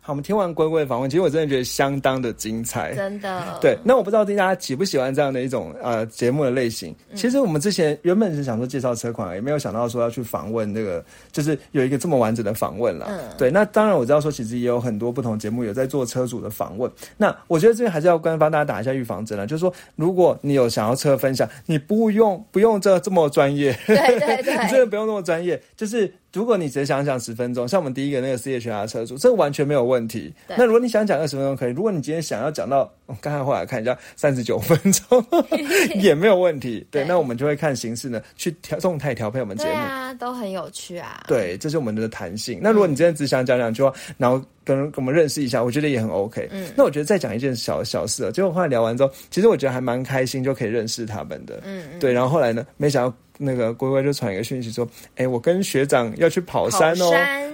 [0.05, 3.57] 好，我们听完龟龟的访问，其实我真的觉得相当的精彩，真的。
[3.59, 6.95] 对，那我不知道大家喜不喜欢这样的一种呃节目的类型。
[7.15, 13.07] 其实我们之前原本是想说介绍车款，也没有想到说要去访问那个，就是有一个这么完整的访问了。
[13.09, 13.49] 嗯，对。
[13.49, 16.91] 那当然我知道说，其实也有很多不同节目有在做车主的访问。
[17.17, 26.13] 那我觉得这边还是要跟帮大家打一下预防针了，就是说，如果你有想要车分享，你不用不用这这么专业，对对对， 真的不用那么专业，就是。
[26.35, 30.33] 如果你只想讲十分钟，像我们第一个那个 C H R 车主，这个完全没有问题。
[30.49, 31.71] 那如果你想讲二十分钟，可以。
[31.71, 35.25] 如果你今天想要讲到，我刚才后来看一下三十九分钟，
[35.95, 36.85] 也没有问题。
[36.91, 39.69] 对，那我们就会看形式呢，去调动态调配我们节目。
[39.69, 41.23] 对啊，都很有趣啊。
[41.25, 42.59] 对，这是我们的弹性。
[42.61, 46.49] 那如果你今天只想讲两句话，然后跟跟我们认识一下，我觉得也很 OK。
[46.51, 46.67] 嗯。
[46.75, 51.61] 那我觉得再讲一件小小事啊，结果后来聊完之后，其实我觉得还蛮开心，就可以认识他们的。
[51.63, 51.99] 嗯嗯。
[51.99, 53.15] 对，然后后来呢，没想到。
[53.37, 57.11] 那个龟龟就传一个讯息说：“哎，我跟学长要去跑山哦，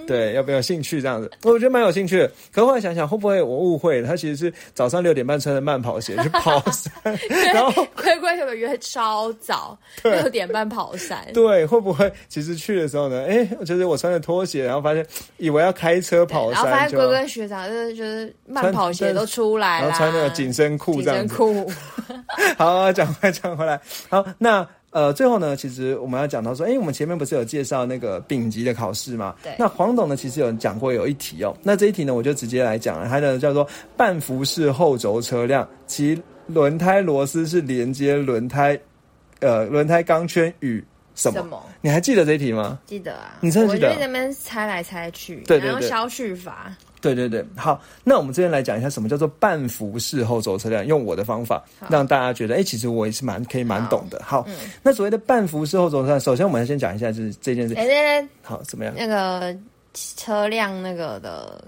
[0.07, 1.31] 对，要不要兴趣这样子？
[1.43, 2.31] 我觉得蛮有兴趣的。
[2.51, 4.07] 可后来想想，会不会我误会了？
[4.07, 6.91] 他其实是早上六点半穿着慢跑鞋去跑山，
[7.53, 9.77] 然后龟龟有没有约超早？
[10.03, 11.25] 六点半跑山？
[11.33, 13.25] 对，会不会其实去的时候呢？
[13.27, 15.05] 哎，就是我穿着拖鞋，然后发现
[15.37, 21.35] 以为要开车跑山，然后发现龟龟学长就是就是慢跑鞋都出来了，然后穿那个紧身裤这样子。
[21.35, 21.71] 裤。
[22.57, 23.79] 好，讲回来，讲回来，
[24.09, 24.67] 好那。
[24.91, 29.33] 呃，最后呢，其实我们要讲到说，哎，我们前面不是有介绍那个丙级的考试吗？
[29.41, 29.53] 对。
[29.57, 31.55] 那黄董呢，其实有讲过有一题哦。
[31.63, 38.77] 那这一题呢，我就直接来讲了，它的叫做半幅式后轴车辆，其轮胎螺丝是连接轮胎，
[39.39, 40.83] 呃，轮胎钢圈与
[41.15, 41.63] 什么？
[41.79, 42.77] 你还记得这一题吗？
[42.85, 43.37] 记得啊。
[43.39, 43.87] 你真的记得？
[43.87, 46.75] 我在那边猜来猜去，对对对，然后消去法。
[47.01, 54.21] 对对对，好，那我们这边来讲一下什么叫做半幅式后轴车辆，用我的方法让大家觉得，哎，其实我也是蛮可以蛮懂的。
[54.23, 54.47] 好，
[54.83, 57.73] 那所谓的半幅式后轴车辆，首先我们先讲一下就是这件事。
[57.73, 58.93] 哎，好，怎么样？
[58.95, 59.53] 那个
[59.93, 61.63] 车辆那个的，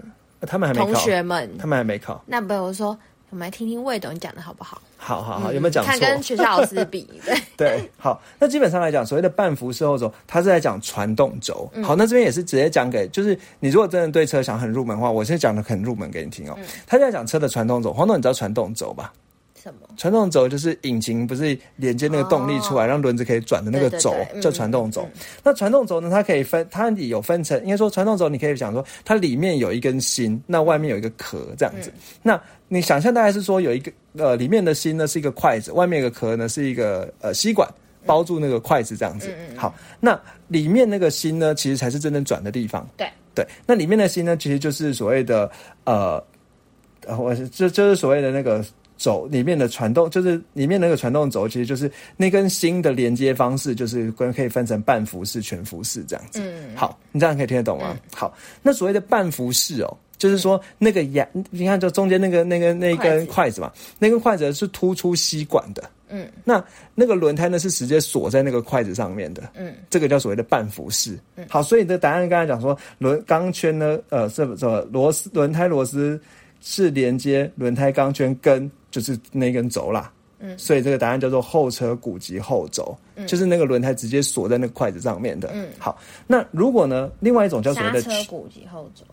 [0.46, 2.22] 他们还没同学们，他们还没考。
[2.26, 2.96] 那比如说。
[3.34, 4.80] 我们来听听魏董你讲的好不好？
[4.96, 5.90] 好好好，有没有讲错？
[5.90, 7.90] 看跟学校老师比， 对对。
[7.98, 11.68] 好，那基本上来讲，所谓的半幅式后轴，它是在讲传动轴。
[11.82, 16.56] 好，那这边也是直接讲给，就是你如果真的对车想很入门的话，我现在讲的很入门给你听哦。
[16.86, 19.12] 他在讲车的传动轴，黄总，你知道传动轴吧？
[19.64, 19.88] 什么？
[19.96, 25.08] 传动轴就是引擎不是连接那个动力出来，让轮子可以转的那个轴，叫传动轴。
[25.42, 31.90] 那传动轴呢，它可以分，它有分成，应该说传动轴，你可以想说，它里面有一根芯，那外面有一个壳，这样子。
[32.22, 32.38] 那
[32.68, 37.66] 你想象大概是说有一个呃，里面的芯呢是一个筷子，外面一个壳呢是一个呃吸管，
[38.04, 39.34] 包住那个筷子这样子。
[39.56, 42.86] 好，那里面那个芯呢，其实才是真正转的地方。
[42.98, 45.50] 对对，那里面的芯呢，其实就是所谓的
[45.84, 46.22] 呃，
[47.18, 48.64] 我就就是所谓的那个
[48.96, 56.40] 轴里面的传动，就是里面那个传动轴，其实就是那根芯的连接方式，就是跟可以分成半幅式、全幅式这样子。
[56.42, 57.96] 嗯，好，你这样可以听得懂吗？
[58.14, 59.96] 好，那所谓的半幅式哦。
[60.16, 65.90] 就是说，那个牙，你看，就中间那个、那个、那根筷子嘛，那根筷子是突出吸管的。
[66.08, 66.64] 嗯，那
[66.94, 69.42] 那个轮胎呢是直接锁在那个筷子上面的。
[69.54, 71.18] 嗯，这个叫所谓的半幅式。
[71.34, 75.28] 嗯，好，所以你的答案刚才讲说，轮钢圈呢，呃，是什么螺丝？
[75.34, 76.18] 轮胎螺丝
[76.64, 80.10] 是连接轮胎钢圈跟就是那根轴啦。
[80.40, 82.96] 嗯，所以这个答案叫做后车鼓及后轴，
[83.26, 85.50] 就是那个轮胎直接锁在那个筷子上面的。
[85.54, 85.96] 嗯，好，
[86.26, 89.04] 那如果呢，另外一种叫所谓的车鼓及后轴。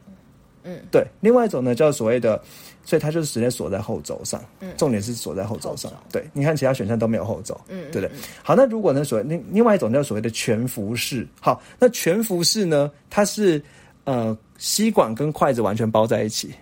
[0.63, 2.39] 嗯，对，另外一种呢叫所谓的，
[2.85, 8.11] 所以它就是直接锁在后轴上，嗯，重点是锁在后轴上，对，你看其他选项都没有后轴，嗯，对不对？
[8.43, 13.59] 好，那如果呢，所谓另另外一种叫所谓的全幅式，好，那全幅式呢，它是
[14.03, 16.53] 呃吸管跟筷子完全包在一起，嗯，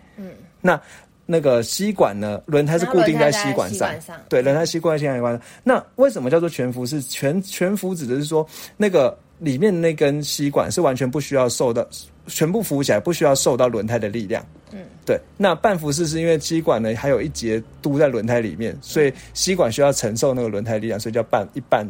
[0.61, 0.79] 那
[1.25, 3.89] 那个吸管呢，轮胎是固定在吸管上，
[4.27, 7.01] 对，轮胎吸管在吸管上，那为什么叫做全幅式？
[7.01, 8.45] 全全幅指的是说
[8.77, 9.17] 那个。
[9.39, 11.87] 里面那根吸管是完全不需要受到
[12.27, 14.45] 全部浮起来，不需要受到轮胎的力量。
[14.73, 15.17] 嗯，对。
[15.37, 21.87] 那半浮式是因为吸管呢还有一节嘟在轮胎里面，所以吸管需要承受那个轮胎力量，所以叫半一半。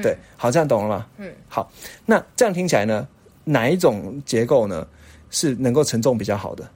[0.00, 1.06] 对，好，这样懂了吗？
[1.18, 1.70] 嗯，好。
[2.06, 3.06] 那这样听起来呢，
[3.44, 4.86] 哪一种结构呢
[5.28, 6.66] 是能够承重比较好的？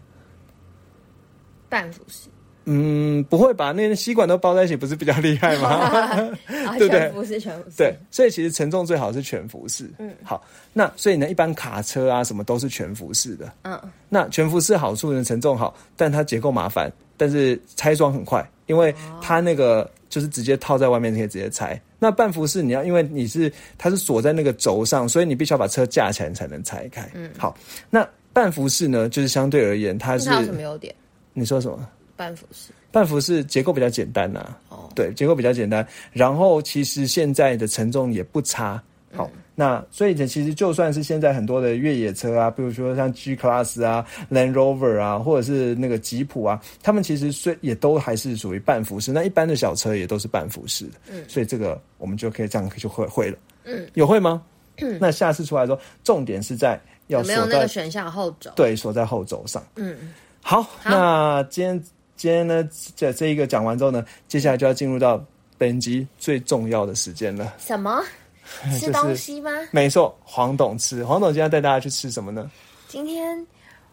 [1.73, 2.29] 半服式，
[2.67, 5.69] 嗯，不会吧那些吸管都包在一起，不是比较厉害吗？
[6.67, 9.91] 啊， 对不对全服式，全服式，对，所以其实承重最好是全服式。
[9.99, 10.45] 嗯，好，
[10.75, 13.51] 那所以呢，一般卡车啊什么都是全服式的。
[13.63, 21.81] 嗯，那全服式好处呢，承重好，但它结构麻烦，但是拆装很快，因为它那个就是直接套在外面可以直接拆。
[21.99, 27.09] 那半服式你要，因为你是它是锁在那个轴上，所以你必须要把车架起来你才能拆开。
[27.15, 27.57] 嗯，好，
[27.89, 30.95] 那半服式呢，就是相对而言它是它有什么优点？
[31.33, 31.89] 你说什么？
[32.15, 38.81] 半幅式，半幅式结构比较简单呐、哦对，结构比较简单，然后其实现在的承重也不差。
[39.15, 49.11] 好，那所以呢，其实就算是现在很多的越野车啊，比如说像 G Class 啊、Land Rover 啊，或者是那个吉普啊，他们其实虽也都还是属于半幅式。
[49.11, 53.37] 那一般的小车也都是半幅式的，嗯，所以这个我们就可以这样就会会了。
[53.65, 54.43] 嗯，有会吗？
[54.81, 58.51] 嗯，那下次出来的时候，重点是在要有没有那个选项后轴？
[58.57, 59.63] 对锁在后轴上。
[59.77, 59.95] 嗯，
[60.43, 61.83] 好，那今天
[62.17, 65.25] 今天呢，这这一个讲完之后呢，接下来就要进入到
[65.57, 67.55] 本集最重要的时间了。
[67.59, 68.03] 什么？
[68.79, 69.51] 吃东西吗？
[69.71, 72.51] 没错，黄董吃，黄董今天要带大家去吃什么呢？
[72.89, 73.47] 今天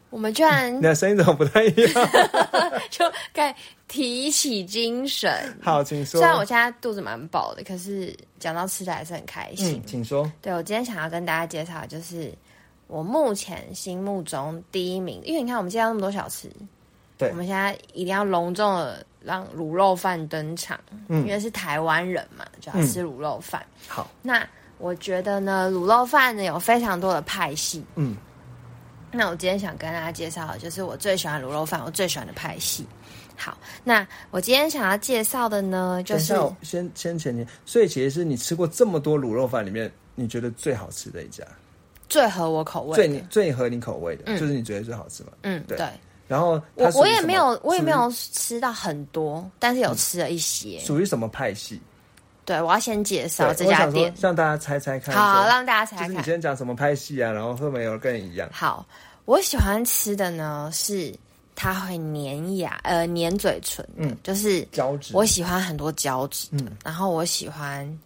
[0.10, 2.10] 我们居然 你的声音怎么不太一样？
[2.90, 3.56] 就该
[3.88, 5.32] 提起精神。
[5.62, 6.20] 好，请说。
[6.20, 9.76] 虽然我现在肚子蛮饱的，可是讲到吃的还是很开心。
[9.76, 10.30] 嗯，请说。
[10.42, 12.34] 对我今天想要跟大家介绍，的就是
[12.90, 16.52] 我目前心目中第一名，因为你看我们介绍那么多小吃，
[17.18, 23.64] 对我们现在一定要隆重的让卤肉饭登场，嗯因为是台湾人嘛，就要吃卤肉饭。
[23.88, 24.46] 好，那
[24.80, 27.86] 我觉得呢，卤肉饭呢有非常多的派系。
[27.94, 28.18] 嗯，
[29.12, 32.88] 那我今天想跟大家介绍的就是我最喜欢卤肉饭，我最喜欢的派系。
[33.38, 41.46] 好，那我今天想要介绍的呢，就是先先前提，所以其实是你吃过这么多卤肉饭里面，你觉得最好吃的一家，
[42.10, 43.08] 最合我口味最。
[43.08, 45.30] 你最合你口味的，嗯就是你觉得最好吃嘛？
[45.44, 45.88] 嗯，对对。
[46.28, 50.80] 然后我我也没有，我也没有吃到很多，但是有吃了一些于。
[50.80, 51.82] 属于什么派系？
[52.46, 54.14] 对，我要先介绍这家店。
[54.20, 55.16] 让大家猜猜看。
[55.16, 56.24] 好，让大家猜就是你看。
[56.26, 58.50] 先讲什么派系啊，然后会不会有跟你一样？
[58.52, 58.86] 好，
[59.26, 61.14] 我喜欢吃的呢是
[61.56, 68.00] 它会粘牙，呃，粘嘴唇的，嗯就是胶质我喜欢很多胶质的，嗯然后我喜欢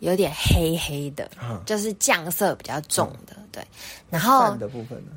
[0.00, 3.62] 有点黑黑的，啊就是酱色比较重的，对。
[4.10, 5.12] 然后饭，的部分呢？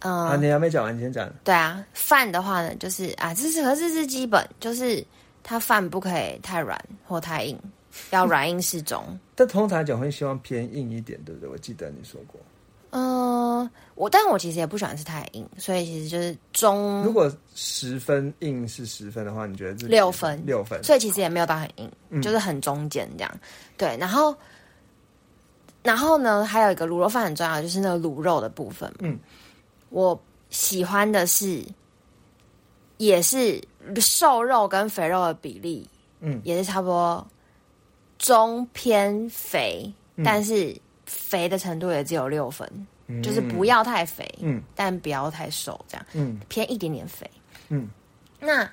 [0.00, 1.28] 嗯、啊，你还没讲完，你先讲。
[1.42, 5.04] 对啊，饭的话呢，就是啊，这是可是这是基本，就是
[5.42, 7.58] 它饭不可以太软或太硬，
[8.10, 9.02] 要软硬适中。
[9.34, 11.50] 但通常讲会希望偏硬一点，对不对？
[11.50, 12.40] 我记得你说过，
[12.90, 22.22] 嗯、我但我其实也不喜欢吃太硬，所以其实就是中，如果十分硬是十分的话，你觉得是六分六分，所以其实也没有到很硬，嗯。
[22.22, 23.40] 就是很中间这样。
[23.76, 24.34] 对，然后
[25.82, 28.90] 然后呢，还有一个卤肉饭很重要，就是那个卤肉的部分。
[29.00, 29.18] 嗯，
[29.90, 30.18] 我
[30.48, 31.62] 喜欢的是
[32.96, 33.62] 也是
[33.96, 35.88] 瘦肉跟肥肉的比例，
[36.20, 36.40] 嗯。
[36.42, 37.26] 也是差不多
[38.18, 40.24] 中偏肥，嗯。
[40.24, 40.74] 但是
[41.08, 42.70] 肥的程度也只有六分，
[43.06, 43.20] 嗯。
[43.22, 44.62] 就是不要太肥，嗯。
[44.76, 46.38] 但不要太瘦，这样嗯。
[46.48, 47.28] 偏一点点肥。
[47.70, 47.88] 嗯。
[48.38, 48.70] 那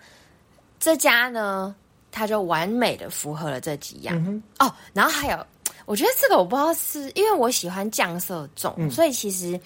[0.80, 1.74] 这家呢，
[2.12, 4.72] 它就完美的符合了这几样、嗯哦。
[4.94, 5.48] 然后还有，
[5.86, 8.92] 我觉得这个我不知道是因为我喜欢酱色重，嗯。
[8.92, 9.60] 所以其实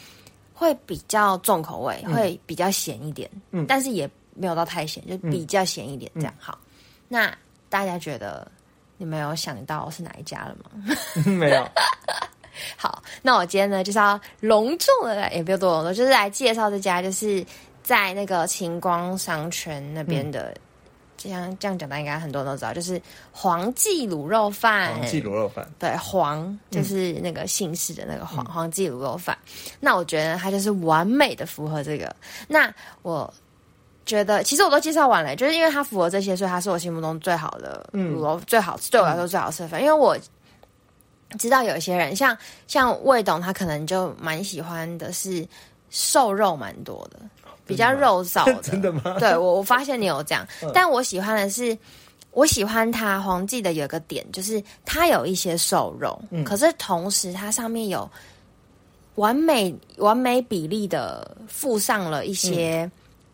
[0.54, 2.14] 会比较重口味，嗯。
[2.14, 3.66] 会比较咸一点，嗯。
[3.68, 6.34] 但是也没有到太咸，就比较咸一点这样。
[6.40, 6.58] 好，
[7.08, 7.36] 那
[7.68, 8.50] 大家觉得
[8.98, 10.96] 你们有想到是哪一家了吗？
[11.26, 11.68] 没有，
[12.78, 17.46] 好，那我今天呢就是要隆重的来，也不用多隆重，就是来介绍这家，就是
[17.84, 20.54] 在那个晴光商圈那边的。
[21.22, 24.94] 这样这样讲，大家应该很多人都知道，就是黄记卤肉饭。
[24.94, 29.38] 黄记卤肉饭，对，黄就是那个姓氏的那个黄、黄记卤肉饭。
[29.82, 32.16] 那我觉得它就是完美的符合这个。
[32.48, 33.30] 那我
[34.06, 39.82] 觉得其实我都介绍完了，就是因为它符合这些，所以它是我心目中最好的嗯卤肉，最好吃，对我来说最好吃的饭。
[39.82, 40.18] 因为我
[41.38, 42.36] 知道有些人，像
[42.68, 45.48] 像魏董，他可能就蛮喜欢的是
[45.90, 47.20] 瘦肉蛮多的，
[47.66, 48.62] 比较肉燥的。
[48.64, 49.18] 真的吗？
[49.20, 51.78] 对我，我发现你有这样，嗯 但我喜欢的是，
[52.32, 58.10] 我喜欢它黄记的有一个点，就是它有一些瘦肉，嗯可是同时它上面有
[59.16, 62.90] 完美完美比例的附上了一些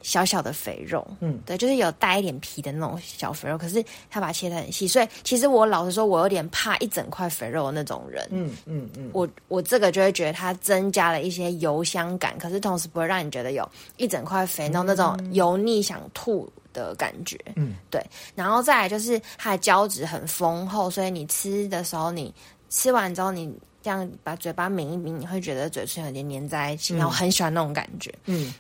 [0.06, 17.36] 小小的肥肉，嗯对，就是有带一点皮的那种小肥肉，可是它把它切得很细，所以其实我老实说，我有点怕一整块肥肉的那种人，嗯嗯嗯，我我这个就会觉得它增加了一些油香感，可是同时不会让你觉得有一整块肥肉那种油腻想吐的感觉。
[17.56, 18.00] 嗯，对。
[18.36, 22.32] 然后再来就是它的胶质很丰厚，所以你吃的时候，你
[22.70, 23.52] 吃完之后你
[23.82, 28.14] 这样把嘴巴抿一抿，你会觉得嘴唇有点粘在一起，然后很喜欢那种感觉。
[28.26, 28.54] 嗯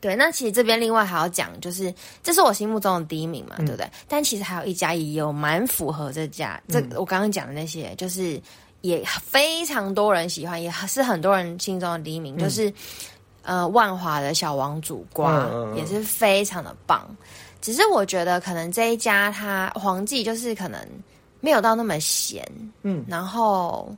[0.00, 1.92] 对，那其实这边另外还要讲，就是
[2.22, 3.66] 这是我心目中的第一名嘛，嗯。
[3.66, 3.88] 对不对？
[4.08, 6.90] 但其实还有一家也有蛮符合这家，这嗯。
[6.96, 8.40] 我刚刚讲的那些，就是
[8.80, 12.72] 也非常多人喜欢，也是很多人心中的第一名，就是
[13.42, 15.46] 呃万华的小王煮瓜、
[15.76, 17.06] 也是非常的棒。
[17.60, 20.80] 只是我觉得可能这一家它黄记就是可能
[21.40, 22.42] 没有到那么咸，
[22.82, 23.04] 嗯。
[23.06, 23.94] 然后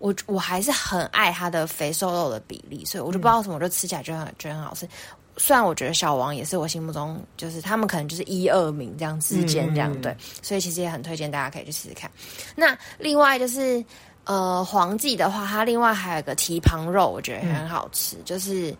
[0.00, 4.88] 我我还是很爱它的肥瘦肉的比例，所以我就不知道什么，我就吃起来就很觉得很好吃。
[5.36, 12.10] 虽然我觉得小王也是我心目中就是他们可能就是一二名这样之间这样、对，所以其实也很推荐大家可以去试试看。
[12.54, 13.82] 那另外就是
[14.24, 18.74] 呃黄记的话，它另外还有个蹄膀肉，我觉得也很好吃，就是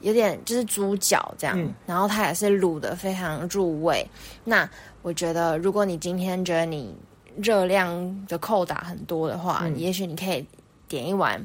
[0.00, 4.06] 有点就是猪脚这样，嗯然后它也是卤的非常入味。
[4.44, 4.68] 那
[5.00, 6.94] 我觉得如果你今天觉得你
[7.36, 10.46] 热量的扣打很多的话，嗯也许你可以
[10.92, 11.42] 点一碗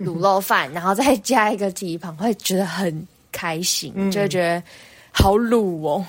[0.00, 4.60] 卤肉饭，然后再加一个蹄膀，会觉得很开心，嗯就会觉得
[5.12, 6.04] 好卤哦。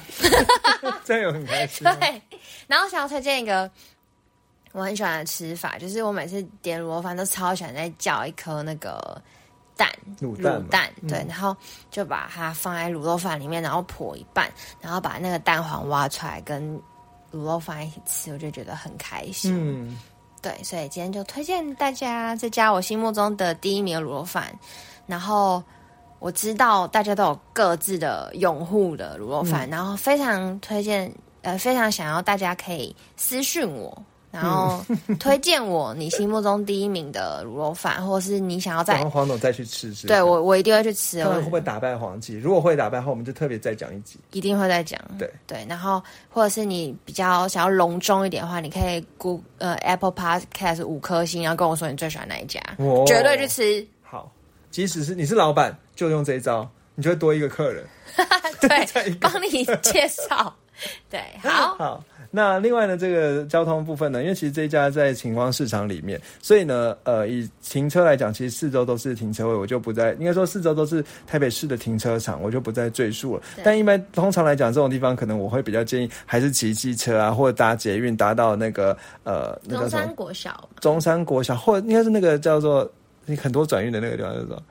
[1.05, 1.95] 这样有很开心吗。
[2.01, 2.19] 对，
[2.65, 3.69] 然后想要推荐一个
[4.71, 9.21] 我很喜欢的吃法，就是我每次点卤肉饭都超喜欢再叫一颗那个
[9.77, 9.87] 蛋，
[10.19, 10.35] 卤
[10.69, 11.55] 蛋对，嗯然后
[11.91, 14.51] 就把它放在卤肉饭里面，然后剖一半，
[14.81, 16.75] 然后把那个蛋黄挖出来跟
[17.31, 19.53] 卤肉饭一起吃，我就觉得很开心。
[19.55, 19.99] 嗯，
[20.43, 24.53] 对，所以今天就推荐大家这家我心目中的第一名卤肉饭。
[25.07, 25.63] 然后
[26.19, 31.11] 我知道大家都有各自的拥护的卤肉饭，然后非常推荐，
[31.43, 34.05] 呃，非常想要大家可以私讯我。
[34.33, 34.83] 然后
[35.19, 40.07] 推荐我你心目中第一名的卤肉饭，或是你想要然在后黄总再去吃吃。
[40.07, 42.33] 对我我一定会去吃，看看会不会打败黄记？
[42.39, 44.19] 如果会打败的话，我们就特别再讲一集。
[44.31, 44.99] 一定会再讲。
[45.19, 53.87] 对对，然后或者是你比较想要隆重一点的话，你可以 Google 呃 Apple Podcast 五颗星，然后跟我说你最喜欢哪一家，哦绝对去吃。
[54.01, 54.31] 好，
[54.71, 57.85] 即使是你是老板，就用这一招，你就会多一个客人。
[58.59, 60.55] 再对帮你介绍。
[61.09, 73.43] 对，好，好，那另外呢，这个交通部分呢，因为其实这一家在晴光市场里面，所以呢，呃，以停车来讲，其实四周都是停车位，我就不再应该说四周都是台北市的停车场，我就不再赘述了。
[73.63, 82.89] 但一般通常来讲，这种地方可能我会比较建议还是骑机车啊，或者搭捷运搭到那个呃那中山国小，中山国小，或应该是那个叫做
[83.25, 84.63] 你很多转运的那个地方，叫做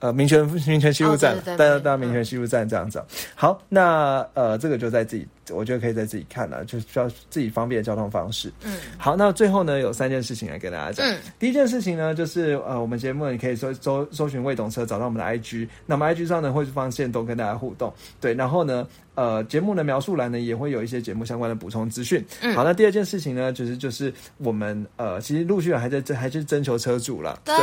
[0.00, 3.02] 呃民权民权西路站哦，对对对大家到民权西路站这样子。
[3.34, 8.52] 好，那呃这个就在自己，我觉得可以在自己看了，就需要自己方便的交通方式。
[8.64, 11.06] 嗯，好，那最后呢有三件事情来跟大家讲。
[11.06, 17.92] 嗯第一件事情呢，就是呃我们节目呢你可以搜搜搜寻未懂车，找到我们的 IG，那么 IG 上呢会放线动跟大家互动。
[18.20, 18.86] 对，然后呢。
[19.16, 22.24] 呃，节目的描述栏呢也会有一些节目相关的补充资讯。
[22.40, 27.38] 嗯好，那第二件事情呢，就是就是我们呃，其实陆续还在这还是征求车主了。
[27.44, 27.54] 对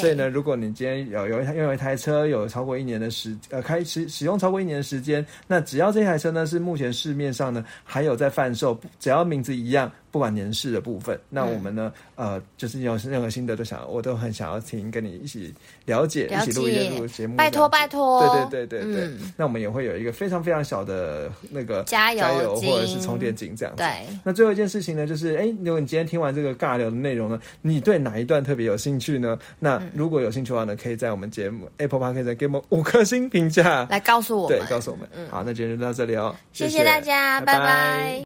[0.00, 15.54] 所以呢，如果你今天有有一台拥有一台车有超过一年的时呃开始使用超过一年的时间，那只要这台车呢是目前市面上呢还有在贩售，只要名字一样，不管年事的部分，那我们呢、呃就是有任何心得都想我都很想要听，跟你一起
[15.86, 18.20] 了解，了一起录一解录节目，拜托拜托。
[18.50, 19.04] 对对对对对。
[19.04, 19.32] 嗯。
[19.36, 23.82] 那我们也会有一个非常非常小的那个加油加油或者是充电井这样子。
[23.82, 29.38] 对，那最后一件事情呢，就是哎，如果你今天听完这个尬聊的内容呢，你对哪一段特别有兴趣呢？
[29.58, 29.90] 那嗯。
[29.94, 35.08] 如果有兴趣的话呢，可以在我们节目 Apple Podcast 给我们五颗星评价，来告诉我们，对，告诉我们。
[35.30, 38.16] 好，那今天就到这里哦，谢谢大家，拜拜